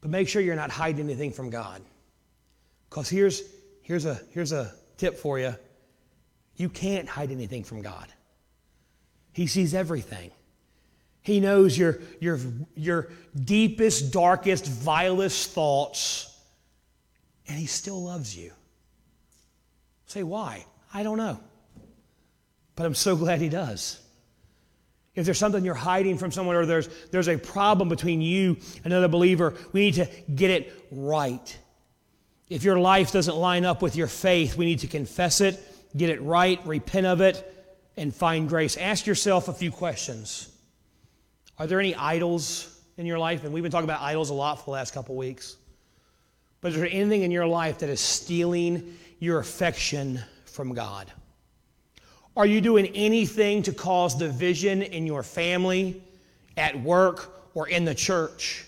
but 0.00 0.10
make 0.10 0.28
sure 0.28 0.40
you're 0.40 0.54
not 0.54 0.70
hiding 0.70 1.04
anything 1.04 1.32
from 1.32 1.50
God. 1.50 1.82
Because 2.88 3.08
here's, 3.08 3.42
here's, 3.82 4.04
a, 4.04 4.20
here's 4.30 4.52
a 4.52 4.72
tip 4.96 5.18
for 5.18 5.38
you 5.38 5.54
you 6.56 6.70
can't 6.70 7.06
hide 7.08 7.30
anything 7.30 7.64
from 7.64 7.82
God, 7.82 8.06
He 9.32 9.46
sees 9.46 9.74
everything. 9.74 10.30
He 11.26 11.40
knows 11.40 11.76
your, 11.76 11.98
your, 12.20 12.38
your 12.76 13.08
deepest, 13.34 14.12
darkest, 14.12 14.64
vilest 14.64 15.50
thoughts, 15.50 16.32
and 17.48 17.58
He 17.58 17.66
still 17.66 18.00
loves 18.00 18.36
you. 18.36 18.52
Say, 20.06 20.22
why? 20.22 20.64
I 20.94 21.02
don't 21.02 21.18
know. 21.18 21.40
But 22.76 22.86
I'm 22.86 22.94
so 22.94 23.16
glad 23.16 23.40
He 23.40 23.48
does. 23.48 24.00
If 25.16 25.24
there's 25.24 25.36
something 25.36 25.64
you're 25.64 25.74
hiding 25.74 26.16
from 26.16 26.30
someone 26.30 26.54
or 26.54 26.64
there's, 26.64 26.88
there's 27.10 27.28
a 27.28 27.36
problem 27.36 27.88
between 27.88 28.20
you 28.20 28.56
and 28.84 28.92
another 28.92 29.08
believer, 29.08 29.54
we 29.72 29.80
need 29.80 29.94
to 29.94 30.08
get 30.32 30.52
it 30.52 30.86
right. 30.92 31.58
If 32.48 32.62
your 32.62 32.78
life 32.78 33.10
doesn't 33.10 33.34
line 33.34 33.64
up 33.64 33.82
with 33.82 33.96
your 33.96 34.06
faith, 34.06 34.56
we 34.56 34.64
need 34.64 34.78
to 34.78 34.86
confess 34.86 35.40
it, 35.40 35.60
get 35.96 36.08
it 36.08 36.22
right, 36.22 36.64
repent 36.64 37.08
of 37.08 37.20
it, 37.20 37.52
and 37.96 38.14
find 38.14 38.48
grace. 38.48 38.76
Ask 38.76 39.08
yourself 39.08 39.48
a 39.48 39.52
few 39.52 39.72
questions. 39.72 40.52
Are 41.58 41.66
there 41.66 41.80
any 41.80 41.94
idols 41.94 42.80
in 42.96 43.06
your 43.06 43.18
life? 43.18 43.44
And 43.44 43.52
we've 43.52 43.62
been 43.62 43.72
talking 43.72 43.88
about 43.88 44.02
idols 44.02 44.30
a 44.30 44.34
lot 44.34 44.58
for 44.58 44.66
the 44.66 44.70
last 44.72 44.92
couple 44.92 45.16
weeks. 45.16 45.56
But 46.60 46.72
is 46.72 46.78
there 46.78 46.88
anything 46.90 47.22
in 47.22 47.30
your 47.30 47.46
life 47.46 47.78
that 47.78 47.88
is 47.88 48.00
stealing 48.00 48.96
your 49.18 49.38
affection 49.38 50.20
from 50.44 50.74
God? 50.74 51.10
Are 52.36 52.46
you 52.46 52.60
doing 52.60 52.86
anything 52.88 53.62
to 53.62 53.72
cause 53.72 54.14
division 54.14 54.82
in 54.82 55.06
your 55.06 55.22
family, 55.22 56.02
at 56.56 56.78
work, 56.82 57.32
or 57.54 57.68
in 57.68 57.84
the 57.86 57.94
church? 57.94 58.66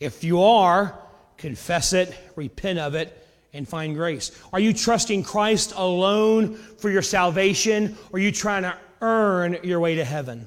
If 0.00 0.24
you 0.24 0.42
are, 0.42 0.98
confess 1.36 1.92
it, 1.92 2.16
repent 2.34 2.80
of 2.80 2.94
it, 2.94 3.24
and 3.52 3.68
find 3.68 3.94
grace. 3.94 4.32
Are 4.52 4.60
you 4.60 4.72
trusting 4.72 5.22
Christ 5.22 5.72
alone 5.76 6.54
for 6.54 6.90
your 6.90 7.02
salvation, 7.02 7.96
or 8.10 8.16
are 8.16 8.20
you 8.20 8.32
trying 8.32 8.62
to 8.62 8.76
earn 9.00 9.58
your 9.62 9.78
way 9.78 9.94
to 9.94 10.04
heaven? 10.04 10.46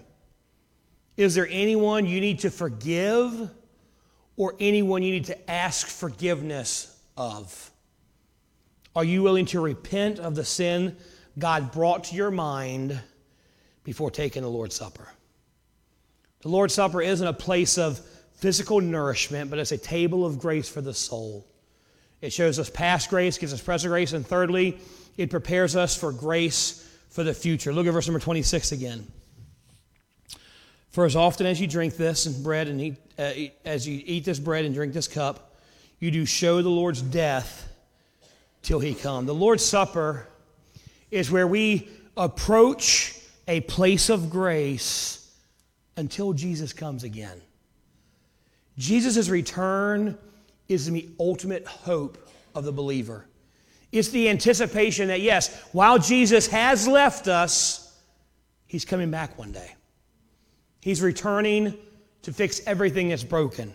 Is 1.20 1.36
there 1.36 1.50
anyone 1.52 2.06
you 2.06 2.22
need 2.22 2.40
to 2.40 2.50
forgive, 2.50 3.50
or 4.38 4.56
anyone 4.58 5.04
you 5.04 5.12
need 5.12 5.26
to 5.26 5.52
ask 5.52 5.86
forgiveness 5.86 6.98
of? 7.18 7.72
Are 8.96 9.04
you 9.04 9.22
willing 9.22 9.46
to 9.48 9.60
repent 9.60 10.20
of 10.20 10.34
the 10.34 10.46
sin 10.46 10.96
God 11.38 11.74
brought 11.74 12.06
to 12.06 12.16
your 12.16 12.32
mind 12.32 12.98
before 13.84 14.10
taking 14.10 14.44
the 14.44 14.50
Lord's 14.50 14.76
Supper? 14.76 15.10
The 16.40 16.48
Lord's 16.48 16.74
Supper 16.74 17.02
isn't 17.02 17.28
a 17.28 17.34
place 17.34 17.78
of 17.78 18.00
physical 18.38 18.80
nourishment, 18.80 19.50
but 19.50 19.60
it's 19.60 19.74
a 19.74 19.78
table 19.78 20.26
of 20.26 20.40
grace 20.40 20.70
for 20.70 20.80
the 20.80 20.94
soul. 20.94 21.46
It 22.22 22.32
shows 22.32 22.60
us 22.60 22.70
past 22.70 23.10
grace, 23.10 23.38
gives 23.38 23.52
us 23.52 23.60
present 23.60 23.92
grace, 23.92 24.14
and 24.14 24.26
thirdly, 24.26 24.80
it 25.18 25.30
prepares 25.30 25.76
us 25.76 25.98
for 25.98 26.14
grace 26.14 26.90
for 27.10 27.26
the 27.26 27.34
future. 27.34 27.74
Look 27.74 27.88
at 27.88 27.92
verse 27.92 28.08
number 28.08 28.22
26 28.22 28.72
again. 28.72 29.06
For 30.90 31.06
as 31.06 31.16
often 31.16 31.46
as 31.46 31.62
you 31.62 31.68
drink 31.68 31.98
this 31.98 32.26
and 32.26 32.44
bread 32.44 32.68
and 32.68 32.82
eat, 32.82 32.96
uh, 33.18 33.32
as 33.64 33.88
you 33.88 34.02
eat 34.06 34.26
this 34.26 34.40
bread 34.40 34.66
and 34.66 34.74
drink 34.74 34.94
this 34.94 35.08
cup, 35.08 35.56
you 36.00 36.12
do 36.12 36.26
show 36.26 36.62
the 36.62 36.70
Lord's 36.70 37.02
death 37.02 37.68
till 38.64 38.80
he 38.80 38.96
come. 38.96 39.26
The 39.26 39.34
Lord's 39.34 39.64
Supper 39.64 40.28
is 41.12 41.30
where 41.30 41.48
we 41.48 41.90
approach 42.18 43.16
a 43.48 43.62
place 43.62 44.10
of 44.10 44.30
grace 44.30 45.32
until 45.98 46.34
Jesus 46.34 46.74
comes 46.74 47.04
again. 47.04 47.42
Jesus' 48.78 49.30
return 49.30 50.18
is 50.68 50.90
the 50.90 51.08
ultimate 51.20 51.68
hope 51.68 52.30
of 52.56 52.64
the 52.64 52.72
believer. 52.72 53.26
It's 53.92 54.10
the 54.10 54.30
anticipation 54.30 55.08
that, 55.10 55.22
yes, 55.22 55.62
while 55.72 55.98
Jesus 55.98 56.48
has 56.48 56.88
left 56.88 57.28
us, 57.28 57.98
he's 58.68 58.86
coming 58.86 59.12
back 59.12 59.38
one 59.38 59.52
day. 59.52 59.76
He's 60.82 61.02
returning 61.02 61.78
to 62.24 62.34
fix 62.34 62.62
everything 62.66 63.10
that's 63.10 63.24
broken. 63.24 63.74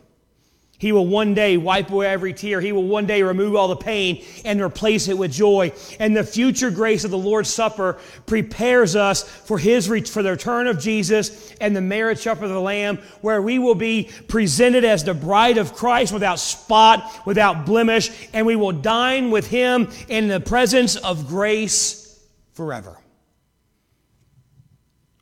He 0.77 0.91
will 0.91 1.07
one 1.07 1.35
day 1.35 1.57
wipe 1.57 1.91
away 1.91 2.09
every 2.09 2.35
tear. 2.35 2.61
He 2.61 2.73
will 2.73 2.87
one 2.87 3.07
day 3.07 3.23
remove 3.23 3.55
all 3.55 3.69
the 3.69 3.77
pain 3.77 4.25
and 4.45 4.61
replace 4.61 5.09
it 5.09 5.17
with 5.17 5.33
joy. 5.33 5.73
And 6.01 6.17
the 6.17 6.25
future 6.25 6.71
grace 6.71 7.05
of 7.05 7.11
the 7.11 7.19
Lord's 7.19 7.49
Supper 7.49 7.99
prepares 8.27 8.97
us 8.97 9.23
for 9.23 9.57
his 9.57 9.87
for 9.87 10.23
the 10.23 10.33
return 10.33 10.67
of 10.67 10.81
Jesus 10.81 11.53
and 11.61 11.77
the 11.77 11.81
marriage 11.81 12.19
supper 12.19 12.45
of 12.45 12.51
the 12.51 12.61
Lamb, 12.61 12.99
where 13.21 13.41
we 13.41 13.59
will 13.59 13.77
be 13.77 14.11
presented 14.27 14.85
as 14.85 15.05
the 15.05 15.15
bride 15.15 15.59
of 15.59 15.75
Christ 15.75 16.13
without 16.13 16.41
spot, 16.41 17.23
without 17.25 17.65
blemish, 17.65 18.29
and 18.33 18.45
we 18.45 18.57
will 18.57 18.73
dine 18.73 19.31
with 19.31 19.47
him 19.47 19.89
in 20.09 20.27
the 20.27 20.41
presence 20.41 20.97
of 20.97 21.29
grace 21.29 22.21
forever. 22.53 22.99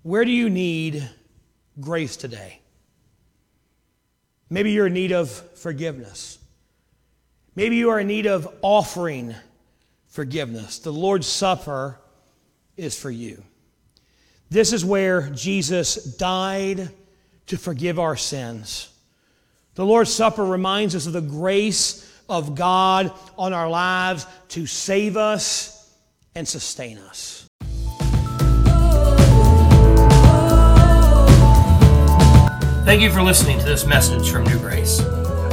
Where 0.03 0.25
do 0.25 0.33
you 0.33 0.49
need 0.49 1.09
grace 1.81 2.17
today? 2.17 2.61
Maybe 4.51 4.73
you're 4.73 4.89
in 4.89 4.93
need 4.93 5.13
of 5.13 5.31
forgiveness. 5.59 6.39
Maybe 7.55 7.77
you 7.77 7.91
are 7.91 8.01
in 8.01 8.07
need 8.07 8.27
of 8.27 8.49
offering 8.63 9.35
forgiveness. 10.09 10.79
The 10.79 10.93
Lord's 10.93 11.27
Supper 11.27 11.99
is 12.77 12.99
for 12.99 13.11
you. 13.11 13.43
This 14.51 14.73
is 14.73 14.85
where 14.85 15.31
Jesus 15.31 15.97
died 15.97 16.91
to 17.47 17.57
forgive 17.57 17.99
our 17.99 18.17
sins. 18.17 18.91
The 19.75 19.87
Lord's 19.87 20.13
Supper 20.13 20.45
reminds 20.45 20.95
us 20.95 21.07
of 21.07 21.15
the 21.15 21.23
grace 21.23 22.07
of 22.29 22.55
God 22.55 23.13
on 23.39 23.53
our 23.55 23.71
lives 23.71 24.27
to 24.49 24.67
save 24.67 25.17
us 25.17 25.97
and 26.35 26.47
sustain 26.47 26.99
us. 26.99 27.42
Thank 32.85 33.01
you 33.01 33.11
for 33.13 33.23
listening 33.23 33.61
to 33.61 33.65
this 33.65 33.87
message 33.87 34.29
from 34.31 34.43
New 34.45 34.59
Grace. 34.59 35.01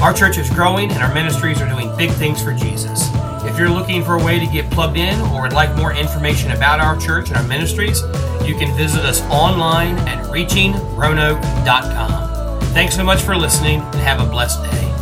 Our 0.01 0.13
church 0.13 0.39
is 0.39 0.49
growing 0.49 0.91
and 0.91 1.03
our 1.03 1.13
ministries 1.13 1.61
are 1.61 1.69
doing 1.69 1.95
big 1.95 2.09
things 2.11 2.41
for 2.41 2.53
Jesus. 2.53 3.07
If 3.43 3.55
you're 3.57 3.69
looking 3.69 4.03
for 4.03 4.15
a 4.15 4.23
way 4.23 4.39
to 4.39 4.47
get 4.47 4.71
plugged 4.71 4.97
in 4.97 5.21
or 5.31 5.43
would 5.43 5.53
like 5.53 5.75
more 5.77 5.93
information 5.93 6.51
about 6.51 6.79
our 6.79 6.97
church 6.97 7.29
and 7.29 7.37
our 7.37 7.47
ministries, 7.47 8.01
you 8.45 8.55
can 8.55 8.75
visit 8.75 9.05
us 9.05 9.21
online 9.29 9.95
at 9.99 10.25
reachingroanoke.com. 10.25 12.61
Thanks 12.73 12.95
so 12.95 13.03
much 13.03 13.21
for 13.21 13.37
listening 13.37 13.81
and 13.81 13.95
have 13.95 14.19
a 14.19 14.25
blessed 14.25 14.63
day. 14.63 14.98